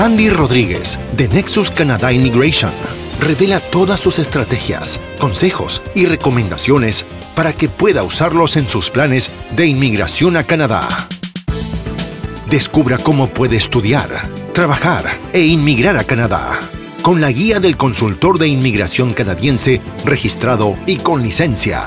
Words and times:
Andy 0.00 0.30
Rodríguez, 0.30 0.98
de 1.12 1.28
Nexus 1.28 1.70
Canada 1.70 2.10
Immigration, 2.10 2.72
revela 3.20 3.60
todas 3.60 4.00
sus 4.00 4.18
estrategias, 4.18 4.98
consejos 5.18 5.82
y 5.94 6.06
recomendaciones 6.06 7.04
para 7.36 7.52
que 7.52 7.68
pueda 7.68 8.02
usarlos 8.02 8.56
en 8.56 8.66
sus 8.66 8.88
planes 8.88 9.30
de 9.50 9.66
inmigración 9.66 10.38
a 10.38 10.44
Canadá. 10.44 10.88
Descubra 12.48 12.96
cómo 12.96 13.28
puede 13.28 13.58
estudiar, 13.58 14.26
trabajar 14.54 15.18
e 15.34 15.44
inmigrar 15.44 15.98
a 15.98 16.04
Canadá 16.04 16.58
con 17.02 17.20
la 17.20 17.30
guía 17.30 17.60
del 17.60 17.76
consultor 17.76 18.38
de 18.38 18.48
inmigración 18.48 19.12
canadiense 19.12 19.82
registrado 20.06 20.78
y 20.86 20.96
con 20.96 21.22
licencia. 21.22 21.82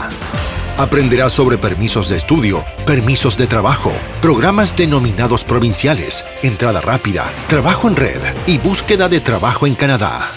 Aprenderá 0.77 1.29
sobre 1.29 1.59
permisos 1.59 2.09
de 2.09 2.17
estudio, 2.17 2.65
permisos 2.87 3.37
de 3.37 3.45
trabajo, 3.45 3.93
programas 4.21 4.75
denominados 4.75 5.43
provinciales, 5.43 6.25
entrada 6.41 6.81
rápida, 6.81 7.31
trabajo 7.47 7.87
en 7.87 7.95
red 7.95 8.19
y 8.47 8.57
búsqueda 8.57 9.07
de 9.07 9.19
trabajo 9.19 9.67
en 9.67 9.75
Canadá. 9.75 10.31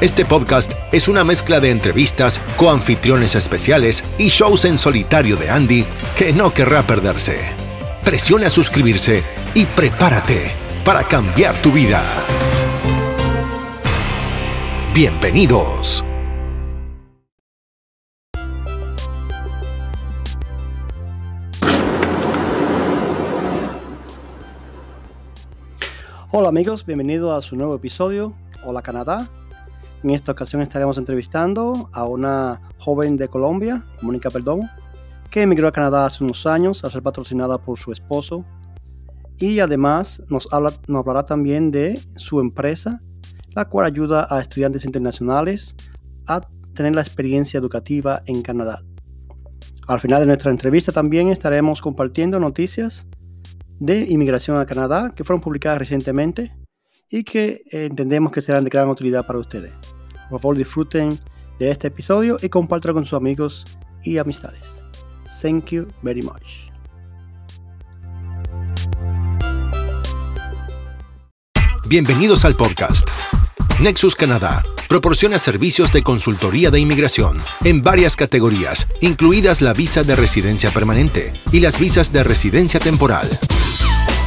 Este 0.00 0.24
podcast 0.24 0.72
es 0.90 1.06
una 1.06 1.22
mezcla 1.22 1.60
de 1.60 1.70
entrevistas, 1.70 2.40
coanfitriones 2.56 3.36
especiales 3.36 4.02
y 4.18 4.26
shows 4.26 4.64
en 4.64 4.76
solitario 4.76 5.36
de 5.36 5.50
Andy 5.50 5.84
que 6.16 6.32
no 6.32 6.52
querrá 6.52 6.84
perderse. 6.84 7.52
Presiona 8.02 8.50
suscribirse 8.50 9.22
y 9.54 9.66
prepárate 9.66 10.52
para 10.84 11.04
cambiar 11.04 11.54
tu 11.62 11.70
vida. 11.70 12.02
Bienvenidos. 14.92 16.04
Hola 26.34 26.48
amigos, 26.48 26.86
bienvenidos 26.86 27.36
a 27.36 27.46
su 27.46 27.56
nuevo 27.56 27.74
episodio, 27.74 28.34
Hola 28.64 28.80
Canadá. 28.80 29.28
En 30.02 30.08
esta 30.08 30.32
ocasión 30.32 30.62
estaremos 30.62 30.96
entrevistando 30.96 31.90
a 31.92 32.06
una 32.06 32.70
joven 32.78 33.18
de 33.18 33.28
Colombia, 33.28 33.84
Mónica 34.00 34.30
Perdomo, 34.30 34.66
que 35.30 35.42
emigró 35.42 35.68
a 35.68 35.72
Canadá 35.72 36.06
hace 36.06 36.24
unos 36.24 36.46
años 36.46 36.84
a 36.84 36.90
ser 36.90 37.02
patrocinada 37.02 37.58
por 37.58 37.78
su 37.78 37.92
esposo. 37.92 38.46
Y 39.36 39.60
además 39.60 40.22
nos, 40.30 40.50
habla, 40.54 40.72
nos 40.88 41.00
hablará 41.00 41.26
también 41.26 41.70
de 41.70 42.00
su 42.16 42.40
empresa, 42.40 43.02
la 43.50 43.68
cual 43.68 43.84
ayuda 43.84 44.26
a 44.30 44.40
estudiantes 44.40 44.86
internacionales 44.86 45.76
a 46.28 46.40
tener 46.72 46.94
la 46.94 47.02
experiencia 47.02 47.58
educativa 47.58 48.22
en 48.24 48.40
Canadá. 48.40 48.80
Al 49.86 50.00
final 50.00 50.20
de 50.20 50.28
nuestra 50.28 50.50
entrevista 50.50 50.92
también 50.92 51.28
estaremos 51.28 51.82
compartiendo 51.82 52.40
noticias 52.40 53.06
de 53.82 54.06
inmigración 54.08 54.58
a 54.58 54.64
Canadá 54.64 55.12
que 55.14 55.24
fueron 55.24 55.40
publicadas 55.40 55.80
recientemente 55.80 56.54
y 57.10 57.24
que 57.24 57.62
eh, 57.72 57.86
entendemos 57.86 58.30
que 58.30 58.40
serán 58.40 58.62
de 58.62 58.70
gran 58.70 58.88
utilidad 58.88 59.26
para 59.26 59.40
ustedes. 59.40 59.72
Por 60.30 60.40
favor, 60.40 60.56
disfruten 60.56 61.18
de 61.58 61.70
este 61.70 61.88
episodio 61.88 62.36
y 62.40 62.48
compártanlo 62.48 62.94
con 62.94 63.04
sus 63.04 63.14
amigos 63.14 63.64
y 64.04 64.18
amistades. 64.18 64.62
Thank 65.40 65.70
you 65.70 65.88
very 66.02 66.22
much. 66.22 66.70
Bienvenidos 71.88 72.44
al 72.44 72.54
podcast. 72.54 73.08
Nexus 73.80 74.14
Canadá 74.14 74.62
proporciona 74.88 75.38
servicios 75.38 75.92
de 75.92 76.02
consultoría 76.02 76.70
de 76.70 76.80
inmigración 76.80 77.42
en 77.64 77.82
varias 77.82 78.16
categorías, 78.16 78.86
incluidas 79.00 79.62
la 79.62 79.72
visa 79.72 80.02
de 80.02 80.16
residencia 80.16 80.70
permanente 80.70 81.32
y 81.52 81.60
las 81.60 81.78
visas 81.78 82.12
de 82.12 82.24
residencia 82.24 82.80
temporal. 82.80 83.28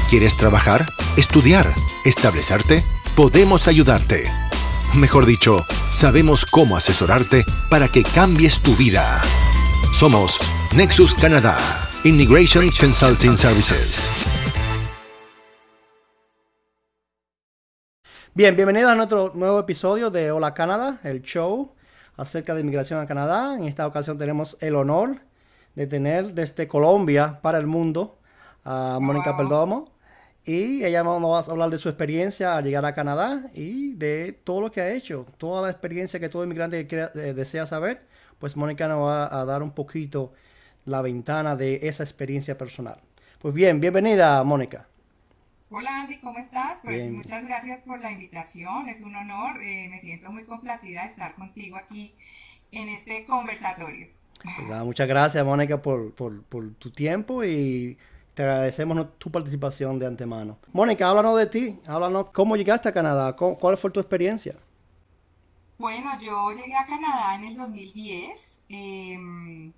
¿Quieres 0.09 0.35
trabajar? 0.35 0.85
¿Estudiar? 1.17 1.73
¿Establecerte? 2.03 2.83
Podemos 3.15 3.67
ayudarte. 3.67 4.31
Mejor 4.93 5.25
dicho, 5.25 5.65
sabemos 5.91 6.45
cómo 6.45 6.77
asesorarte 6.77 7.43
para 7.69 7.87
que 7.87 8.03
cambies 8.03 8.61
tu 8.61 8.75
vida. 8.75 9.21
Somos 9.91 10.39
Nexus 10.73 11.13
Canadá, 11.15 11.89
Immigration 12.03 12.69
Consulting 12.79 13.37
Services. 13.37 14.09
Bien, 18.37 18.53
bienvenidos 18.53 18.91
a 18.91 18.95
nuestro 18.95 19.31
nuevo 19.33 19.61
episodio 19.61 20.09
de 20.09 20.29
Hola 20.29 20.53
Canadá, 20.53 20.99
el 21.03 21.21
show 21.21 21.71
acerca 22.17 22.53
de 22.53 22.59
inmigración 22.59 22.99
a 22.99 23.07
Canadá. 23.07 23.55
En 23.57 23.63
esta 23.63 23.87
ocasión 23.87 24.17
tenemos 24.17 24.57
el 24.59 24.75
honor 24.75 25.21
de 25.73 25.87
tener 25.87 26.33
desde 26.33 26.67
Colombia 26.67 27.39
para 27.41 27.57
el 27.59 27.65
mundo 27.65 28.19
a 28.65 28.99
Mónica 29.01 29.37
Perdomo. 29.37 29.89
Y 30.43 30.83
ella 30.83 31.01
nos 31.01 31.23
va 31.23 31.39
a 31.39 31.49
hablar 31.49 31.69
de 31.69 31.77
su 31.77 31.87
experiencia 31.87 32.57
al 32.57 32.65
llegar 32.65 32.83
a 32.83 32.93
Canadá 32.93 33.49
y 33.53 33.93
de 33.93 34.33
todo 34.33 34.59
lo 34.59 34.69
que 34.69 34.81
ha 34.81 34.91
hecho, 34.91 35.25
toda 35.37 35.61
la 35.61 35.69
experiencia 35.69 36.19
que 36.19 36.27
todo 36.27 36.43
inmigrante 36.43 36.85
eh, 36.91 37.33
desea 37.33 37.65
saber. 37.65 38.01
Pues 38.37 38.57
Mónica 38.57 38.89
nos 38.89 39.07
va 39.07 39.33
a 39.33 39.45
dar 39.45 39.63
un 39.63 39.71
poquito 39.71 40.33
la 40.83 41.01
ventana 41.01 41.55
de 41.55 41.87
esa 41.87 42.03
experiencia 42.03 42.57
personal. 42.57 42.97
Pues 43.39 43.53
bien, 43.53 43.79
bienvenida 43.79 44.43
Mónica. 44.43 44.87
Hola 45.77 46.03
Andy, 46.03 46.19
¿cómo 46.19 46.39
estás? 46.39 46.79
Pues 46.85 47.11
muchas 47.11 47.45
gracias 47.45 47.81
por 47.81 47.99
la 47.99 48.09
invitación, 48.09 48.87
es 48.87 49.01
un 49.01 49.13
honor, 49.13 49.61
eh, 49.61 49.89
me 49.89 49.99
siento 49.99 50.31
muy 50.31 50.45
complacida 50.45 51.03
de 51.03 51.09
estar 51.09 51.35
contigo 51.35 51.75
aquí 51.75 52.15
en 52.71 52.87
este 52.87 53.25
conversatorio. 53.25 54.07
Pues 54.41 54.83
muchas 54.85 55.05
gracias 55.05 55.43
Mónica 55.43 55.81
por, 55.81 56.13
por, 56.13 56.43
por 56.43 56.75
tu 56.75 56.91
tiempo 56.91 57.43
y 57.43 57.97
te 58.35 58.43
agradecemos 58.43 59.19
tu 59.19 59.29
participación 59.29 59.99
de 59.99 60.05
antemano. 60.05 60.57
Mónica, 60.71 61.09
háblanos 61.09 61.37
de 61.37 61.47
ti, 61.47 61.77
háblanos 61.85 62.29
cómo 62.31 62.55
llegaste 62.55 62.87
a 62.87 62.93
Canadá, 62.93 63.35
¿cuál 63.35 63.77
fue 63.77 63.91
tu 63.91 63.99
experiencia? 63.99 64.55
Bueno, 65.77 66.09
yo 66.21 66.51
llegué 66.51 66.73
a 66.73 66.85
Canadá 66.85 67.35
en 67.35 67.43
el 67.43 67.57
2010. 67.57 68.61
Em, 68.69 69.73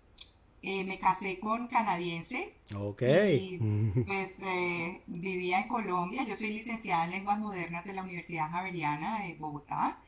eh, 0.69 0.83
me 0.83 0.99
casé 0.99 1.39
con 1.39 1.67
canadiense. 1.67 2.53
Ok. 2.75 3.01
Y, 3.01 3.57
pues 4.05 4.31
eh, 4.41 5.01
vivía 5.07 5.61
en 5.61 5.69
Colombia. 5.69 6.25
Yo 6.27 6.35
soy 6.35 6.53
licenciada 6.53 7.05
en 7.05 7.11
lenguas 7.11 7.39
modernas 7.39 7.85
de 7.85 7.93
la 7.93 8.03
Universidad 8.03 8.51
Javeriana 8.51 9.21
de 9.23 9.35
Bogotá. 9.35 9.99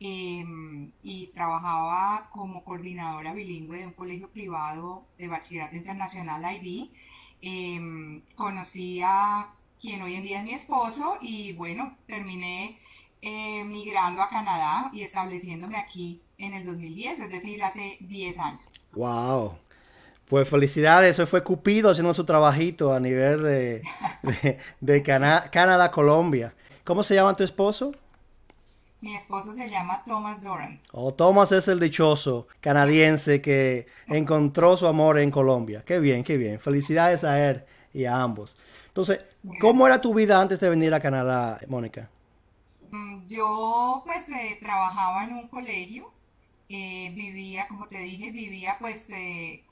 Em, 0.00 0.90
y 1.02 1.28
trabajaba 1.28 2.30
como 2.32 2.64
coordinadora 2.64 3.32
bilingüe 3.32 3.78
de 3.78 3.86
un 3.86 3.92
colegio 3.92 4.28
privado 4.28 5.04
de 5.18 5.26
bachillerato 5.26 5.74
internacional 5.74 6.44
ID 6.56 6.88
eh, 7.42 8.22
conocí 8.36 9.00
a 9.02 9.52
quien 9.80 10.02
hoy 10.02 10.14
en 10.14 10.22
día 10.22 10.38
es 10.38 10.44
mi 10.44 10.54
esposo 10.54 11.18
y 11.20 11.52
bueno, 11.52 11.96
terminé 12.06 12.78
eh, 13.22 13.64
migrando 13.64 14.22
a 14.22 14.28
Canadá 14.28 14.90
y 14.92 15.02
estableciéndome 15.02 15.76
aquí 15.76 16.20
en 16.38 16.54
el 16.54 16.64
2010, 16.64 17.20
es 17.20 17.30
decir, 17.30 17.62
hace 17.62 17.96
10 18.00 18.38
años. 18.38 18.68
¡Wow! 18.92 19.58
Pues 20.28 20.46
felicidades, 20.46 21.12
eso 21.12 21.26
fue 21.26 21.42
Cupido 21.42 21.90
haciendo 21.90 22.12
su 22.12 22.24
trabajito 22.24 22.92
a 22.92 23.00
nivel 23.00 23.42
de, 23.42 23.82
de, 24.80 25.02
Canadá, 25.02 25.90
Colombia. 25.90 26.54
¿Cómo 26.84 27.02
se 27.02 27.14
llama 27.14 27.34
tu 27.34 27.44
esposo? 27.44 27.92
Mi 29.00 29.16
esposo 29.16 29.54
se 29.54 29.70
llama 29.70 30.02
Thomas 30.04 30.42
Doran. 30.42 30.80
Oh, 30.92 31.14
Thomas 31.14 31.52
es 31.52 31.68
el 31.68 31.80
dichoso 31.80 32.46
canadiense 32.60 33.40
que 33.40 33.86
encontró 34.06 34.76
su 34.76 34.86
amor 34.86 35.18
en 35.18 35.30
Colombia. 35.30 35.82
Qué 35.86 35.98
bien, 35.98 36.22
qué 36.24 36.36
bien. 36.36 36.60
Felicidades 36.60 37.24
a 37.24 37.48
él 37.48 37.64
y 37.94 38.04
a 38.04 38.20
ambos. 38.20 38.54
Entonces, 38.88 39.24
¿cómo 39.60 39.86
era 39.86 40.00
tu 40.00 40.12
vida 40.12 40.40
antes 40.40 40.60
de 40.60 40.68
venir 40.68 40.92
a 40.92 41.00
Canadá, 41.00 41.58
Mónica? 41.68 42.10
Mm, 42.90 43.26
yo 43.28 44.02
pues 44.04 44.28
eh, 44.28 44.58
trabajaba 44.60 45.24
en 45.24 45.36
un 45.36 45.48
colegio, 45.48 46.12
eh, 46.68 47.12
vivía, 47.14 47.66
como 47.68 47.86
te 47.86 47.98
dije, 47.98 48.30
vivía 48.30 48.76
pues 48.78 49.08
eh, 49.10 49.62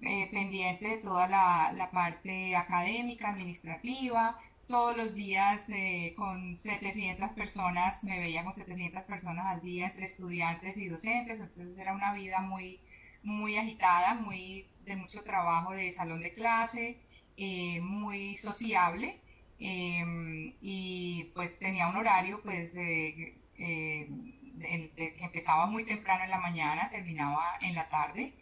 pendiente 0.00 0.88
de 0.88 0.98
toda 0.98 1.28
la, 1.28 1.72
la 1.74 1.90
parte 1.90 2.54
académica, 2.54 3.30
administrativa, 3.30 4.38
todos 4.68 4.96
los 4.96 5.14
días 5.14 5.68
eh, 5.70 6.14
con 6.16 6.58
700 6.58 7.30
personas, 7.32 8.02
me 8.04 8.18
veía 8.18 8.44
con 8.44 8.52
700 8.52 9.02
personas 9.04 9.46
al 9.46 9.62
día 9.62 9.86
entre 9.86 10.06
estudiantes 10.06 10.76
y 10.76 10.88
docentes, 10.88 11.40
entonces 11.40 11.78
era 11.78 11.94
una 11.94 12.12
vida 12.14 12.40
muy, 12.40 12.80
muy 13.22 13.56
agitada, 13.56 14.14
muy 14.14 14.66
de 14.84 14.96
mucho 14.96 15.22
trabajo 15.22 15.72
de 15.72 15.92
salón 15.92 16.20
de 16.20 16.34
clase, 16.34 16.98
eh, 17.36 17.80
muy 17.80 18.36
sociable. 18.36 19.20
Em, 19.58 20.54
y 20.60 21.30
pues 21.34 21.58
tenía 21.58 21.88
un 21.88 21.96
horario 21.96 22.42
pues 22.42 22.74
eh, 22.76 23.34
que 23.56 25.16
empezaba 25.20 25.66
muy 25.66 25.84
temprano 25.84 26.24
en 26.24 26.30
la 26.30 26.38
mañana, 26.38 26.90
terminaba 26.90 27.56
en 27.62 27.74
la 27.74 27.88
tarde 27.88 28.34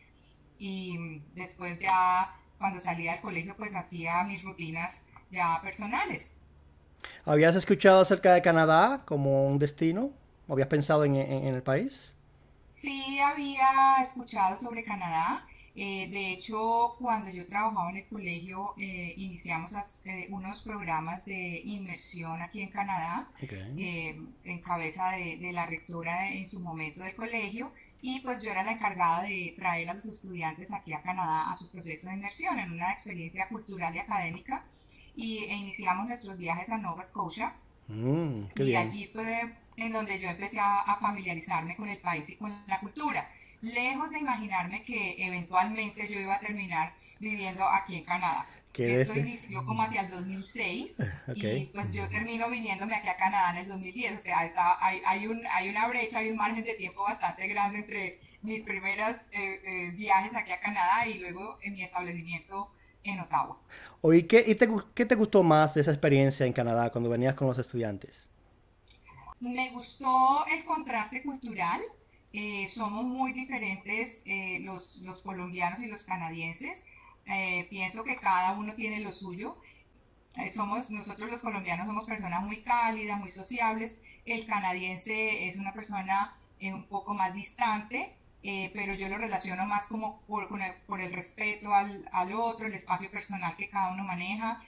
y 0.59 1.21
después 1.35 1.79
ya 1.79 2.35
cuando 2.59 2.79
salía 2.79 3.12
del 3.12 3.21
colegio 3.21 3.55
pues 3.56 3.75
hacía 3.75 4.23
mis 4.25 4.43
rutinas 4.43 5.05
ya 5.31 5.61
personales. 5.62 6.35
¿Habías 7.25 7.55
escuchado 7.56 8.01
acerca 8.01 8.35
de 8.35 8.43
Canadá 8.43 9.03
como 9.05 9.47
un 9.47 9.59
destino? 9.59 10.11
¿Habías 10.49 10.69
pensado 10.69 11.05
en, 11.05 11.17
el 11.17 11.62
país? 11.62 12.12
Sí, 12.75 13.19
había 13.19 13.97
escuchado 14.03 14.56
sobre 14.56 14.85
Canadá. 14.85 15.47
Eh, 15.77 16.09
de 16.11 16.33
hecho, 16.33 16.95
cuando 17.01 17.31
yo 17.31 17.47
trabajaba 17.47 17.91
en 17.91 17.97
el 17.97 18.06
colegio, 18.06 18.75
eh, 18.79 19.15
iniciamos 19.17 19.75
eh, 20.05 20.29
unos 20.31 20.62
programas 20.62 21.25
de 21.25 21.62
inmersión 21.65 22.41
aquí 22.43 22.61
en 22.61 22.71
Canadá, 22.71 23.29
en 23.41 24.62
cabeza 24.62 25.11
de, 25.12 25.39
de, 25.39 25.53
la 25.53 25.67
rectora 25.67 26.31
en 26.31 26.49
su 26.49 26.61
momento 26.61 27.03
del 27.03 27.17
colegio, 27.17 27.73
y 28.06 28.21
pues 28.21 28.43
yo 28.43 28.51
era 28.51 28.62
la 28.62 28.73
encargada 28.73 29.23
de 29.23 29.55
traer 29.56 29.89
a 29.89 29.95
los 29.95 30.05
estudiantes 30.05 30.71
aquí 30.71 30.93
a 30.93 31.01
Canadá 31.01 31.51
a 31.51 31.56
su 31.56 31.71
proceso 31.71 32.06
de 32.06 32.15
inmersión 32.15 32.59
en 32.59 32.73
una 32.73 32.93
experiencia 32.93 33.49
cultural 33.49 33.95
y 33.97 33.99
académica, 33.99 34.62
y 35.17 35.39
e 35.39 35.55
iniciamos 35.55 36.09
nuestros 36.09 36.37
viajes 36.37 36.69
a 36.69 36.77
Nova 36.77 37.03
Scotia. 37.03 37.55
Mm, 37.89 38.43
y 38.56 38.75
allí 38.77 39.06
fue 39.06 39.55
en 39.77 39.93
donde 39.93 40.21
yo 40.21 40.29
empecé 40.29 40.61
a 40.61 40.99
familiarizarme 41.01 41.77
con 41.77 41.89
el 41.89 41.99
país 41.99 42.29
y 42.29 42.37
con 42.37 42.53
la 42.67 42.79
cultura 42.79 43.27
lejos 43.65 44.11
de 44.11 44.19
imaginarme 44.19 44.83
que 44.83 45.15
eventualmente 45.19 46.06
yo 46.12 46.21
iba 46.21 46.35
a 46.35 46.41
terminar 46.41 46.93
viviendo 47.19 47.65
aquí 47.67 47.97
en 47.97 48.05
Canadá. 48.05 48.47
Esto 48.76 49.19
inició 49.19 49.65
como 49.65 49.82
hacia 49.82 50.03
el 50.03 50.11
2006 50.11 50.97
y 51.35 51.67
pues 51.67 51.93
yo 51.93 52.09
termino 52.09 52.49
viniéndome 52.50 52.94
aquí 52.97 53.09
a 53.09 53.17
Canadá 53.17 53.50
en 53.53 53.56
el 53.59 53.69
2010. 53.69 54.19
O 54.19 54.23
sea, 54.23 54.38
hay, 54.81 55.00
hay, 55.06 55.26
un, 55.26 55.43
hay 55.47 55.69
una 55.69 55.88
brecha, 55.88 56.19
hay 56.19 56.31
un 56.31 56.37
margen 56.37 56.65
de 56.65 56.75
tiempo 56.75 57.03
bastante 57.03 57.47
grande 57.49 57.79
entre 57.79 58.21
mis 58.43 58.62
primeros 58.62 59.17
eh, 59.32 59.61
eh, 59.65 59.91
viajes 59.93 60.35
aquí 60.35 60.53
a 60.53 60.61
Canadá 60.61 61.06
y 61.06 61.19
luego 61.19 61.59
en 61.62 61.75
mi 61.75 61.82
establecimiento 61.82 62.71
en 63.05 63.21
Ottawa. 63.21 63.59
Oye, 64.00 64.26
¿qué, 64.26 64.44
y 64.47 64.55
te, 64.55 64.69
¿qué 64.94 65.06
te 65.06 65.15
gustó 65.15 65.43
más 65.43 65.75
de 65.75 65.81
esa 65.81 65.91
experiencia 65.91 66.44
en 66.44 66.53
Canadá 66.53 66.91
cuando 66.91 67.11
venías 67.11 67.35
con 67.35 67.49
los 67.49 67.59
estudiantes? 67.59 68.29
Me 69.41 69.70
gustó 69.70 70.47
el 70.47 70.65
contraste 70.65 71.23
cultural 71.23 71.81
eh, 72.37 72.69
somos 72.69 73.05
muy 73.05 73.32
diferentes 73.32 74.23
eh, 74.27 74.59
los, 74.62 74.97
los, 75.03 75.23
colombianos 75.23 75.79
y 75.79 75.87
los 75.87 76.03
canadienses. 76.03 76.85
Eh, 77.26 77.67
pienso 77.71 78.05
que 78.05 78.17
cada 78.17 78.53
uno 78.59 78.75
tiene 78.75 79.00
lo 79.00 79.12
suyo. 79.12 79.56
somos, 80.53 80.91
nosotros 80.91 81.31
los 81.31 81.41
colombianos 81.41 81.87
somos 81.87 82.06
personas 82.06 82.43
muy 82.43 82.62
cálidas, 82.62 83.21
muy 83.21 83.31
sociables. 83.31 84.00
El 84.25 84.47
canadiense 84.47 85.49
es 85.49 85.56
una 85.56 85.73
persona 85.73 86.37
un 86.61 86.85
poco 86.85 87.12
más 87.15 87.35
distante, 87.35 88.15
pero 88.43 88.94
yo 88.94 89.09
lo 89.09 89.19
relaciono 89.19 89.67
más 89.67 89.87
como 89.87 90.21
por, 90.23 90.49
el, 90.62 90.73
por 90.87 91.00
el, 91.00 91.12
respeto 91.12 91.75
al, 91.75 92.09
al, 92.11 92.32
otro, 92.32 92.67
el 92.67 92.75
espacio 92.75 93.11
personal 93.11 93.56
que 93.56 93.69
cada 93.69 93.93
uno 93.93 94.05
maneja. 94.05 94.62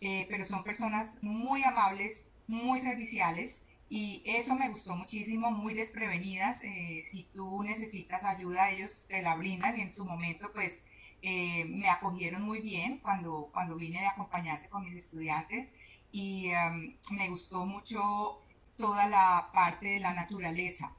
pero 0.00 0.44
son 0.44 0.62
personas 0.64 1.18
muy 1.22 1.64
amables, 1.64 2.28
muy 2.46 2.80
serviciales 2.80 3.64
y 3.90 4.22
eso 4.24 4.54
me 4.54 4.68
gustó 4.68 4.94
muchísimo, 4.94 5.50
muy 5.50 5.74
desprevenidas. 5.74 6.62
Eh, 6.62 7.02
si 7.10 7.24
tú 7.34 7.60
necesitas 7.64 8.22
ayuda, 8.22 8.70
ellos 8.70 9.06
te 9.08 9.20
la 9.20 9.34
brindan 9.34 9.76
y 9.76 9.82
en 9.82 9.92
su 9.92 10.04
momento 10.04 10.52
pues 10.54 10.84
eh, 11.22 11.64
me 11.66 11.88
acogieron 11.88 12.42
muy 12.42 12.60
bien 12.60 12.98
cuando, 12.98 13.50
cuando 13.52 13.76
vine 13.76 14.00
de 14.00 14.06
acompañante 14.06 14.68
con 14.68 14.84
mis 14.84 14.94
estudiantes 15.04 15.72
y 16.12 16.48
em, 16.48 16.96
me 17.10 17.28
gustó 17.28 17.66
mucho 17.66 18.42
toda 18.76 19.06
la 19.06 19.50
parte 19.52 19.88
de 19.88 20.00
la 20.00 20.14
naturaleza. 20.14 20.92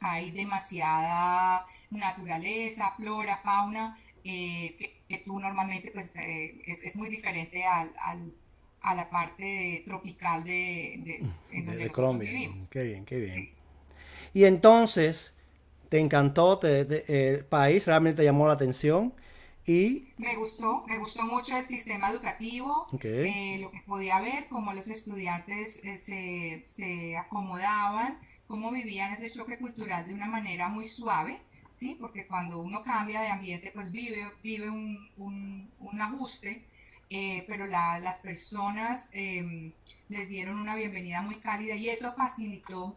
Hay 0.00 0.30
demasiada 0.30 1.66
naturaleza, 1.90 2.92
flora, 2.96 3.38
fauna, 3.38 3.98
eh, 4.24 5.00
que, 5.08 5.18
tú 5.18 5.40
normalmente 5.40 5.90
pues 5.92 6.14
es, 6.16 6.96
muy 6.96 7.08
diferente 7.08 7.64
al 7.64 7.92
a 8.82 8.94
la 8.94 9.10
parte 9.10 9.82
tropical 9.86 10.44
de, 10.44 11.22
de, 11.50 11.90
Colombia. 11.90 12.30
Qué 12.70 12.84
bien, 12.84 13.04
qué 13.04 13.20
bien. 13.20 13.50
Y 14.32 14.44
entonces, 14.44 15.34
¿te 15.90 15.98
encantó 15.98 16.58
el 16.62 17.44
país? 17.44 17.84
¿Realmente 17.84 18.18
te 18.18 18.24
llamó 18.24 18.46
la 18.48 18.54
atención? 18.54 19.12
Y... 19.66 20.08
Me 20.16 20.36
gustó, 20.36 20.84
me 20.86 20.98
gustó 20.98 21.22
mucho 21.24 21.58
el 21.58 21.66
sistema 21.66 22.10
educativo, 22.10 22.86
eh, 23.02 23.58
lo 23.60 23.70
que 23.70 23.82
podía 23.86 24.18
ver, 24.20 24.46
cómo 24.48 24.72
los 24.72 24.88
estudiantes 24.88 25.84
eh, 25.84 25.98
se, 25.98 26.64
se, 26.66 27.18
acomodaban, 27.18 28.18
cómo 28.48 28.70
vivían 28.70 29.12
ese 29.12 29.30
choque 29.30 29.58
cultural 29.58 30.08
de 30.08 30.14
una 30.14 30.26
manera 30.26 30.70
muy 30.70 30.88
suave, 30.88 31.42
¿sí? 31.74 31.98
Porque 32.00 32.26
cuando 32.26 32.58
uno 32.58 32.82
cambia 32.82 33.20
de 33.20 33.28
ambiente, 33.28 33.70
pues 33.74 33.92
vive, 33.92 34.26
vive 34.42 34.70
un, 34.70 35.10
un, 35.18 35.70
un 35.78 36.00
ajuste 36.00 36.64
eh, 37.12 37.44
pero 37.48 37.66
las 37.66 38.20
personas 38.20 39.10
em, 39.12 39.72
les 40.08 40.28
dieron 40.28 40.60
una 40.60 40.76
bienvenida 40.76 41.22
muy 41.22 41.40
cálida 41.40 41.74
y 41.74 41.88
eso 41.88 42.14
facilitó 42.14 42.96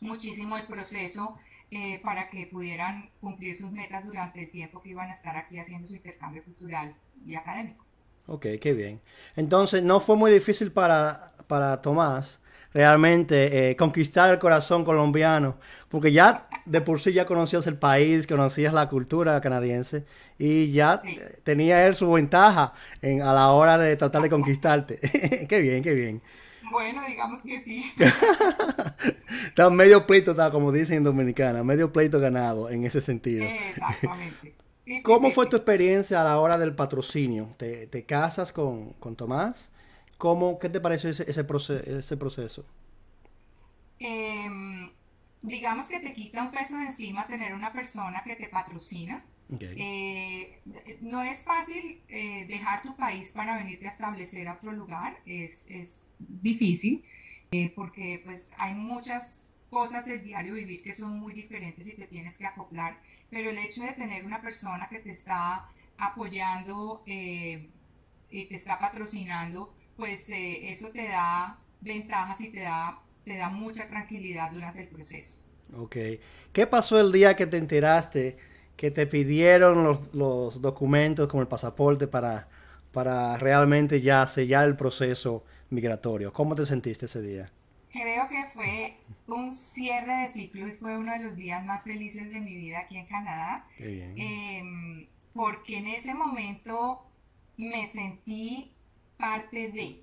muchísimo 0.00 0.56
el 0.56 0.66
proceso 0.66 1.36
eh, 1.70 2.00
para 2.02 2.30
que 2.30 2.46
pudieran 2.46 3.10
cumplir 3.20 3.56
sus 3.56 3.72
metas 3.72 4.04
durante 4.04 4.40
el 4.40 4.50
tiempo 4.50 4.82
que 4.82 4.90
iban 4.90 5.10
a 5.10 5.14
estar 5.14 5.36
aquí 5.36 5.58
haciendo 5.58 5.88
su 5.88 5.94
intercambio 5.96 6.44
cultural 6.44 6.96
y 7.24 7.34
académico. 7.34 7.84
Ok, 8.26 8.46
qué 8.60 8.72
bien. 8.74 9.00
Entonces, 9.36 9.82
no 9.82 10.00
fue 10.00 10.16
muy 10.16 10.30
difícil 10.32 10.72
para, 10.72 11.32
para 11.46 11.80
Tomás 11.80 12.40
realmente 12.74 13.70
eh, 13.70 13.76
conquistar 13.76 14.30
el 14.30 14.38
corazón 14.38 14.84
colombiano, 14.84 15.58
porque 15.88 16.12
ya 16.12 16.48
de 16.66 16.80
por 16.80 17.00
sí 17.00 17.12
ya 17.12 17.24
conocías 17.24 17.66
el 17.68 17.78
país, 17.78 18.26
conocías 18.26 18.74
la 18.74 18.88
cultura 18.88 19.40
canadiense 19.40 20.04
y 20.38 20.72
ya 20.72 21.02
tenía 21.44 21.86
él 21.86 21.94
su 21.94 22.10
ventaja 22.12 22.74
en, 23.00 23.22
a 23.22 23.32
la 23.32 23.50
hora 23.50 23.78
de 23.78 23.96
tratar 23.96 24.22
de 24.22 24.28
conquistarte. 24.30 24.98
qué 25.48 25.60
bien, 25.60 25.82
qué 25.82 25.94
bien. 25.94 26.22
Bueno, 26.70 27.02
digamos 27.06 27.42
que 27.42 27.62
sí. 27.62 27.92
está 29.46 29.70
medio 29.70 30.06
pleito, 30.06 30.32
está, 30.32 30.50
como 30.50 30.72
dicen 30.72 30.98
en 30.98 31.04
Dominicana, 31.04 31.62
medio 31.62 31.92
pleito 31.92 32.20
ganado 32.20 32.70
en 32.70 32.84
ese 32.84 33.00
sentido. 33.00 33.44
Exactamente. 33.44 34.54
¿Cómo 35.02 35.30
fue 35.32 35.46
tu 35.46 35.56
experiencia 35.56 36.20
a 36.20 36.24
la 36.24 36.38
hora 36.38 36.58
del 36.58 36.74
patrocinio? 36.74 37.54
¿Te, 37.56 37.88
te 37.88 38.04
casas 38.04 38.52
con, 38.52 38.92
con 38.94 39.16
Tomás? 39.16 39.72
¿Cómo, 40.16 40.58
¿Qué 40.58 40.68
te 40.68 40.80
pareció 40.80 41.10
ese, 41.10 41.28
ese, 41.28 41.44
proceso? 42.16 42.64
Em, 43.98 44.90
digamos 45.42 45.88
que 45.88 45.98
te 45.98 46.14
quita 46.14 46.42
un 46.42 46.52
peso 46.52 46.76
de 46.76 46.86
encima 46.86 47.26
tener 47.26 47.52
una 47.52 47.72
persona 47.72 48.22
que 48.24 48.36
te 48.36 48.48
patrocina. 48.48 49.24
Eh, 49.60 50.60
no 51.00 51.22
es 51.22 51.42
fácil 51.44 52.00
eh, 52.08 52.46
dejar 52.46 52.82
tu 52.82 52.96
país 52.96 53.32
para 53.32 53.56
venirte 53.56 53.86
a 53.86 53.90
establecer 53.90 54.48
a 54.48 54.54
otro 54.54 54.72
lugar, 54.72 55.18
es, 55.24 55.64
es 55.68 56.05
difícil, 56.18 57.04
eh, 57.50 57.72
porque 57.74 58.22
pues 58.24 58.52
hay 58.58 58.74
muchas 58.74 59.52
cosas 59.70 60.06
del 60.06 60.22
diario 60.22 60.54
vivir 60.54 60.82
que 60.82 60.94
son 60.94 61.18
muy 61.18 61.34
diferentes 61.34 61.86
y 61.86 61.94
te 61.94 62.06
tienes 62.06 62.38
que 62.38 62.46
acoplar, 62.46 63.00
pero 63.30 63.50
el 63.50 63.58
hecho 63.58 63.82
de 63.82 63.92
tener 63.92 64.24
una 64.24 64.40
persona 64.40 64.88
que 64.88 65.00
te 65.00 65.10
está 65.10 65.68
apoyando 65.98 67.02
y 67.06 67.68
te 68.30 68.56
está 68.56 68.78
patrocinando, 68.78 69.74
pues 69.96 70.28
eh, 70.30 70.70
eso 70.70 70.90
te 70.90 71.08
da 71.08 71.58
ventajas 71.80 72.40
y 72.40 72.50
te 72.50 72.60
da, 72.60 73.00
te 73.24 73.36
da 73.36 73.48
mucha 73.48 73.88
tranquilidad 73.88 74.50
durante 74.52 74.82
el 74.82 74.88
proceso. 74.88 75.40
Ok. 75.74 75.96
¿Qué 76.52 76.66
pasó 76.66 77.00
el 77.00 77.12
día 77.12 77.34
que 77.34 77.46
te 77.46 77.56
enteraste 77.56 78.36
que 78.76 78.90
te 78.90 79.06
pidieron 79.06 79.84
los, 79.84 80.60
documentos 80.60 81.28
como 81.28 81.40
el 81.40 81.48
pasaporte 81.48 82.06
para, 82.06 82.48
para 82.92 83.38
realmente 83.38 84.00
ya 84.02 84.26
sellar 84.26 84.66
el 84.66 84.76
proceso 84.76 85.44
migratorio? 85.70 86.32
¿Cómo 86.32 86.54
te 86.54 86.66
sentiste 86.66 87.06
ese 87.06 87.22
día? 87.22 87.52
Creo 87.90 88.28
que 88.28 88.44
fue 88.52 88.96
un 89.26 89.54
cierre 89.54 90.22
de 90.22 90.28
ciclo 90.28 90.68
y 90.68 90.72
fue 90.72 90.98
uno 90.98 91.12
de 91.12 91.24
los 91.24 91.36
días 91.36 91.64
más 91.64 91.82
felices 91.82 92.30
de 92.30 92.40
mi 92.40 92.54
vida 92.54 92.80
aquí 92.80 92.98
en 92.98 93.06
Canadá. 93.06 93.66
Em, 93.78 95.06
porque 95.32 95.78
en 95.78 95.88
ese 95.88 96.14
momento 96.14 97.06
me 97.56 97.86
sentí 97.88 98.72
parte 99.16 99.70
de. 99.72 100.02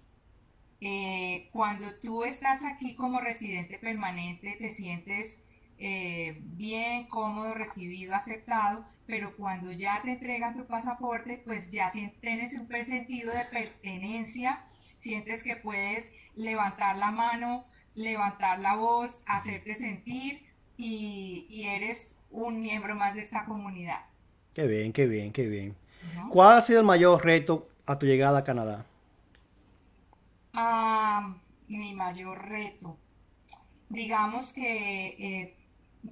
Eh, 0.82 1.50
cuando 1.54 1.86
tú 2.02 2.24
estás 2.24 2.64
aquí 2.66 2.96
como 2.96 3.22
residente 3.22 3.78
permanente, 3.78 4.58
te 4.60 4.70
sientes 4.70 5.42
eh, 5.78 6.38
bien, 6.42 7.08
cómodo, 7.08 7.54
recibido, 7.54 8.16
aceptado, 8.16 8.86
pero 9.06 9.36
cuando 9.36 9.72
ya 9.72 10.02
te 10.02 10.14
entregan 10.14 10.58
tu 10.58 10.66
pasaporte, 10.66 11.42
pues 11.46 11.72
ya 11.72 11.92
tienes 12.22 12.54
un 12.54 12.68
sentido 12.86 13.34
de 13.34 13.46
pertenencia, 13.46 14.66
sientes 15.04 15.44
que 15.44 15.56
puedes 15.58 16.12
levantar 16.36 16.98
la 16.98 17.12
mano, 17.12 17.66
levantar 17.94 18.60
la 18.60 18.76
voz, 18.76 19.22
hacerte 19.28 19.76
sentir 19.76 20.46
y, 20.78 21.66
eres 21.66 22.20
un 22.32 22.62
miembro 22.62 22.96
más 22.96 23.14
de 23.14 23.22
esta 23.22 23.46
comunidad. 23.46 24.00
Qué 24.54 24.66
bien, 24.66 24.92
qué 24.94 25.06
bien, 25.06 25.32
qué 25.32 25.48
bien. 25.48 25.76
¿Cuál 26.30 26.58
ha 26.58 26.62
sido 26.62 26.80
el 26.80 26.86
mayor 26.86 27.24
reto 27.24 27.68
a 27.86 27.98
tu 28.00 28.06
llegada 28.06 28.40
a 28.40 28.44
Canadá? 28.44 28.86
a 30.54 31.36
mi 31.68 31.94
mayor 31.94 32.48
reto. 32.48 32.98
Digamos 33.90 34.54
que 34.54 35.08
eh, 35.08 35.56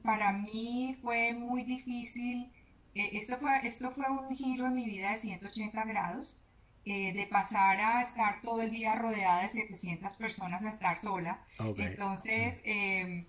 para 0.03 0.33
mí 0.33 0.97
fue 1.01 1.33
muy 1.33 1.63
difícil, 1.63 2.51
eh, 2.95 3.09
esto, 3.13 3.37
fue, 3.37 3.51
esto 3.63 3.91
fue 3.91 4.05
un 4.09 4.35
giro 4.35 4.67
en 4.67 4.75
mi 4.75 4.85
vida 4.85 5.11
de 5.11 5.17
180 5.17 5.85
grados, 5.85 6.41
eh, 6.83 7.13
de 7.13 7.27
pasar 7.27 7.79
a 7.79 8.01
estar 8.01 8.41
todo 8.41 8.61
el 8.61 8.71
día 8.71 8.95
rodeada 8.95 9.43
de 9.43 9.49
700 9.49 10.15
personas 10.15 10.65
a 10.65 10.69
estar 10.71 10.97
sola. 10.99 11.39
Entonces, 11.77 12.59
em, 12.63 13.25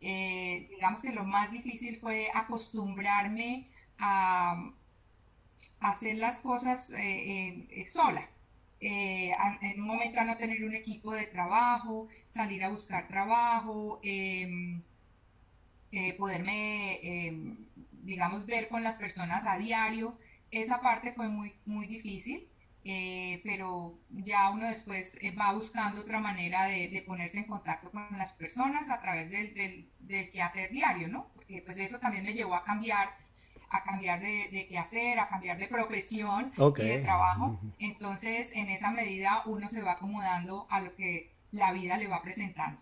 digamos 0.00 1.02
que 1.02 1.12
lo 1.12 1.24
más 1.24 1.50
difícil 1.50 1.98
fue 1.98 2.28
acostumbrarme 2.34 3.68
a, 3.98 4.70
hacer 5.80 6.16
las 6.16 6.40
cosas 6.40 6.92
sola. 7.86 8.28
en 8.80 9.80
un 9.80 9.86
momento 9.86 10.20
a 10.20 10.24
no 10.24 10.36
tener 10.36 10.64
un 10.64 10.74
equipo 10.74 11.12
de 11.12 11.26
trabajo, 11.26 12.08
salir 12.26 12.64
a 12.64 12.70
buscar 12.70 13.08
trabajo, 13.08 14.00
em, 14.02 14.82
poderme, 16.18 17.00
em, 17.02 17.56
digamos, 18.02 18.46
ver 18.46 18.68
con 18.68 18.82
las 18.82 18.96
personas 18.96 19.46
a 19.46 19.58
diario. 19.58 20.18
Esa 20.50 20.80
parte 20.80 21.12
fue 21.12 21.28
muy, 21.28 21.54
muy 21.66 21.86
difícil. 21.86 22.48
Eh, 22.86 23.40
pero 23.42 23.98
ya 24.10 24.50
uno 24.50 24.68
después 24.68 25.16
eh, 25.22 25.34
va 25.34 25.54
buscando 25.54 26.02
otra 26.02 26.20
manera 26.20 26.66
de, 26.66 27.02
ponerse 27.06 27.38
en 27.38 27.44
contacto 27.44 27.90
con 27.90 28.06
las 28.18 28.32
personas 28.32 28.90
a 28.90 29.00
través 29.00 29.30
del, 29.30 29.88
del, 30.00 30.30
quehacer 30.30 30.70
diario, 30.70 31.08
¿no? 31.08 31.28
Porque 31.34 31.62
pues 31.64 31.78
eso 31.78 31.98
también 31.98 32.24
me 32.24 32.34
llevó 32.34 32.54
a 32.54 32.62
cambiar, 32.62 33.08
a 33.70 33.82
cambiar 33.84 34.20
de, 34.20 34.50
de 34.52 34.66
quehacer, 34.68 35.18
a 35.18 35.28
cambiar 35.28 35.56
de 35.56 35.66
profesión 35.66 36.52
y 36.58 36.82
de 36.82 37.00
trabajo. 37.00 37.58
Entonces, 37.78 38.50
en 38.52 38.68
esa 38.68 38.90
medida 38.90 39.42
uno 39.46 39.66
se 39.68 39.80
va 39.80 39.92
acomodando 39.92 40.66
a 40.68 40.82
lo 40.82 40.94
que 40.94 41.32
la 41.52 41.72
vida 41.72 41.96
le 41.96 42.06
va 42.06 42.20
presentando. 42.20 42.78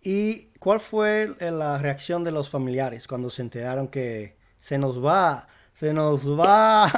¿Y 0.00 0.48
cuál 0.60 0.80
fue 0.80 1.34
la 1.40 1.76
reacción 1.76 2.24
de 2.24 2.30
los 2.30 2.48
familiares 2.50 3.06
cuando 3.06 3.28
se 3.28 3.42
enteraron 3.42 3.88
que 3.88 4.38
se 4.58 4.78
nos 4.78 5.04
va, 5.04 5.46
se 5.74 5.92
nos 5.92 6.26
va 6.26 6.90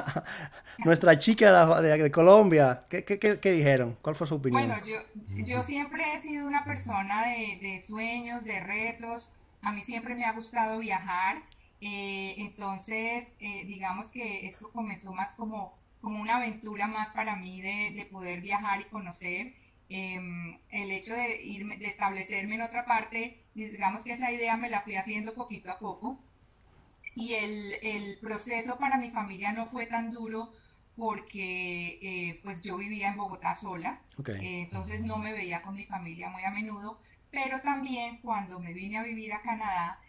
nuestra 0.78 1.18
chica 1.18 1.80
de, 1.80 2.10
Colombia, 2.10 2.84
¿qué, 2.88 3.04
qué, 3.04 3.50
dijeron? 3.50 3.96
¿Cuál 4.02 4.14
fue 4.14 4.26
su 4.26 4.34
opinión? 4.36 4.66
Bueno, 4.66 4.84
yo, 4.86 4.96
yo 5.44 5.62
siempre 5.62 6.14
he 6.14 6.20
sido 6.20 6.46
una 6.46 6.64
persona 6.64 7.26
de, 7.26 7.58
de, 7.60 7.82
sueños, 7.82 8.44
de 8.44 8.60
retos. 8.60 9.32
A 9.62 9.72
mí 9.72 9.82
siempre 9.82 10.14
me 10.14 10.24
ha 10.24 10.32
gustado 10.32 10.78
viajar. 10.78 11.42
Eh, 11.80 12.34
entonces, 12.38 13.34
eh, 13.40 13.64
digamos 13.66 14.10
que 14.10 14.46
esto 14.46 14.70
comenzó 14.72 15.12
más 15.12 15.34
como, 15.34 15.76
como 16.00 16.20
una 16.20 16.36
aventura 16.36 16.86
más 16.86 17.12
para 17.12 17.36
mí 17.36 17.60
de, 17.60 17.92
de 17.94 18.06
poder 18.10 18.40
viajar 18.40 18.80
y 18.80 18.84
conocer. 18.84 19.54
Em, 19.88 20.58
el 20.70 20.90
hecho 20.90 21.14
de, 21.14 21.42
irme, 21.44 21.76
de 21.78 21.86
establecerme 21.86 22.56
en 22.56 22.62
otra 22.62 22.84
parte, 22.84 23.38
digamos 23.54 24.02
que 24.02 24.14
esa 24.14 24.32
idea 24.32 24.56
me 24.56 24.68
la 24.68 24.80
fui 24.80 24.96
haciendo 24.96 25.34
poquito 25.34 25.70
a 25.70 25.78
poco. 25.78 26.18
Y 27.14 27.34
el, 27.34 27.74
el 27.82 28.18
proceso 28.18 28.78
para 28.78 28.98
mi 28.98 29.10
familia 29.10 29.52
no 29.52 29.66
fue 29.66 29.86
tan 29.86 30.12
duro 30.12 30.52
porque 30.96 31.98
eh, 32.00 32.40
pues 32.42 32.62
yo 32.62 32.76
vivía 32.76 33.10
en 33.10 33.16
Bogotá 33.16 33.54
sola, 33.54 34.00
eh, 34.26 34.62
entonces 34.62 35.04
no 35.04 35.18
me 35.18 35.32
veía 35.32 35.62
con 35.62 35.74
mi 35.74 35.84
familia 35.84 36.30
muy 36.30 36.42
a 36.42 36.50
menudo, 36.50 37.00
pero 37.30 37.60
también 37.60 38.18
cuando 38.22 38.58
me 38.58 38.72
vine 38.72 38.96
a 38.96 39.02
vivir 39.02 39.32
a 39.34 39.42
Canadá, 39.42 40.00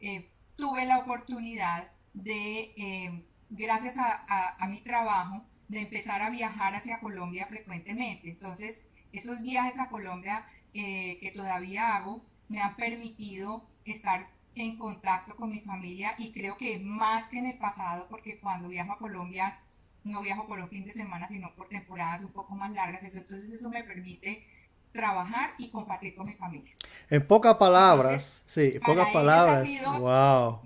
eh, 0.00 0.30
tuve 0.56 0.86
la 0.86 0.98
oportunidad 0.98 1.90
de, 2.14 3.24
gracias 3.50 3.96
a, 3.98 4.66
mi 4.68 4.80
trabajo, 4.80 5.44
de 5.68 5.80
empezar 5.82 6.22
a 6.22 6.30
viajar 6.30 6.74
hacia 6.74 7.00
Colombia 7.00 7.46
frecuentemente. 7.46 8.30
Entonces, 8.30 8.86
esos 9.12 9.42
viajes 9.42 9.78
a 9.78 9.88
Colombia 9.88 10.46
que 10.72 11.32
todavía 11.34 11.96
hago 11.96 12.24
me 12.48 12.60
han 12.60 12.76
permitido 12.76 13.68
estar 13.84 14.28
en 14.54 14.78
contacto 14.78 15.36
con 15.36 15.50
mi 15.50 15.60
familia 15.60 16.14
y 16.18 16.32
creo 16.32 16.56
que 16.56 16.78
más 16.78 17.28
que 17.28 17.38
en 17.38 17.46
el 17.46 17.58
pasado, 17.58 18.06
porque 18.08 18.38
cuando 18.38 18.68
viajo 18.68 18.92
a 18.92 18.98
Colombia 18.98 19.58
no 20.06 20.22
viajo 20.22 20.46
por 20.46 20.58
un 20.58 20.68
fin 20.68 20.84
de 20.84 20.92
semana, 20.92 21.28
sino 21.28 21.54
por 21.54 21.68
temporadas 21.68 22.22
un 22.22 22.32
poco 22.32 22.54
más 22.54 22.70
largas. 22.72 23.02
Eso, 23.02 23.18
entonces 23.18 23.52
eso 23.52 23.68
me 23.70 23.84
permite 23.84 24.46
trabajar 24.92 25.50
y 25.58 25.70
compartir 25.70 26.16
con 26.16 26.26
mi 26.26 26.34
familia. 26.34 26.72
En 27.08 27.24
pocas 27.26 27.54
palabras, 27.56 28.42
sí, 28.46 28.72
en 28.74 28.80
pocas 28.80 29.08
palabras, 29.10 29.68
wow. 30.00 30.60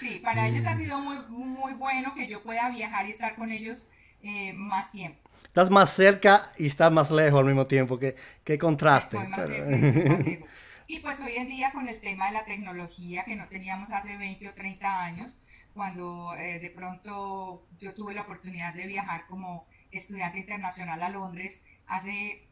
sí, 0.00 0.20
para 0.22 0.48
ellos 0.48 0.66
ha 0.66 0.76
sido 0.76 0.98
muy, 0.98 1.18
muy 1.28 1.72
bueno 1.74 2.14
que 2.14 2.28
yo 2.28 2.42
pueda 2.42 2.68
viajar 2.70 3.06
y 3.06 3.10
estar 3.10 3.36
con 3.36 3.50
ellos 3.50 3.88
eh, 4.22 4.52
más 4.52 4.90
tiempo. 4.90 5.18
Estás 5.44 5.70
más 5.70 5.90
cerca 5.90 6.42
y 6.58 6.66
estás 6.66 6.90
más 6.92 7.10
lejos 7.10 7.40
al 7.40 7.46
mismo 7.46 7.66
tiempo, 7.66 7.98
qué, 7.98 8.16
qué 8.44 8.58
contraste. 8.58 9.18
y 10.86 11.00
pues 11.00 11.20
hoy 11.20 11.36
en 11.36 11.48
día 11.48 11.72
con 11.72 11.88
el 11.88 12.00
tema 12.00 12.26
de 12.26 12.32
la 12.32 12.44
tecnología 12.44 13.24
que 13.24 13.36
no 13.36 13.48
teníamos 13.48 13.92
hace 13.92 14.16
20 14.16 14.48
o 14.48 14.54
30 14.54 15.04
años, 15.04 15.38
cuando 15.74 16.34
eh, 16.36 16.58
de 16.60 16.70
pronto 16.70 17.66
yo 17.80 17.94
tuve 17.94 18.14
la 18.14 18.22
oportunidad 18.22 18.74
de 18.74 18.86
viajar 18.86 19.26
como 19.26 19.66
estudiante 19.90 20.38
internacional 20.38 21.02
a 21.02 21.08
Londres 21.08 21.64
hace 21.86 22.48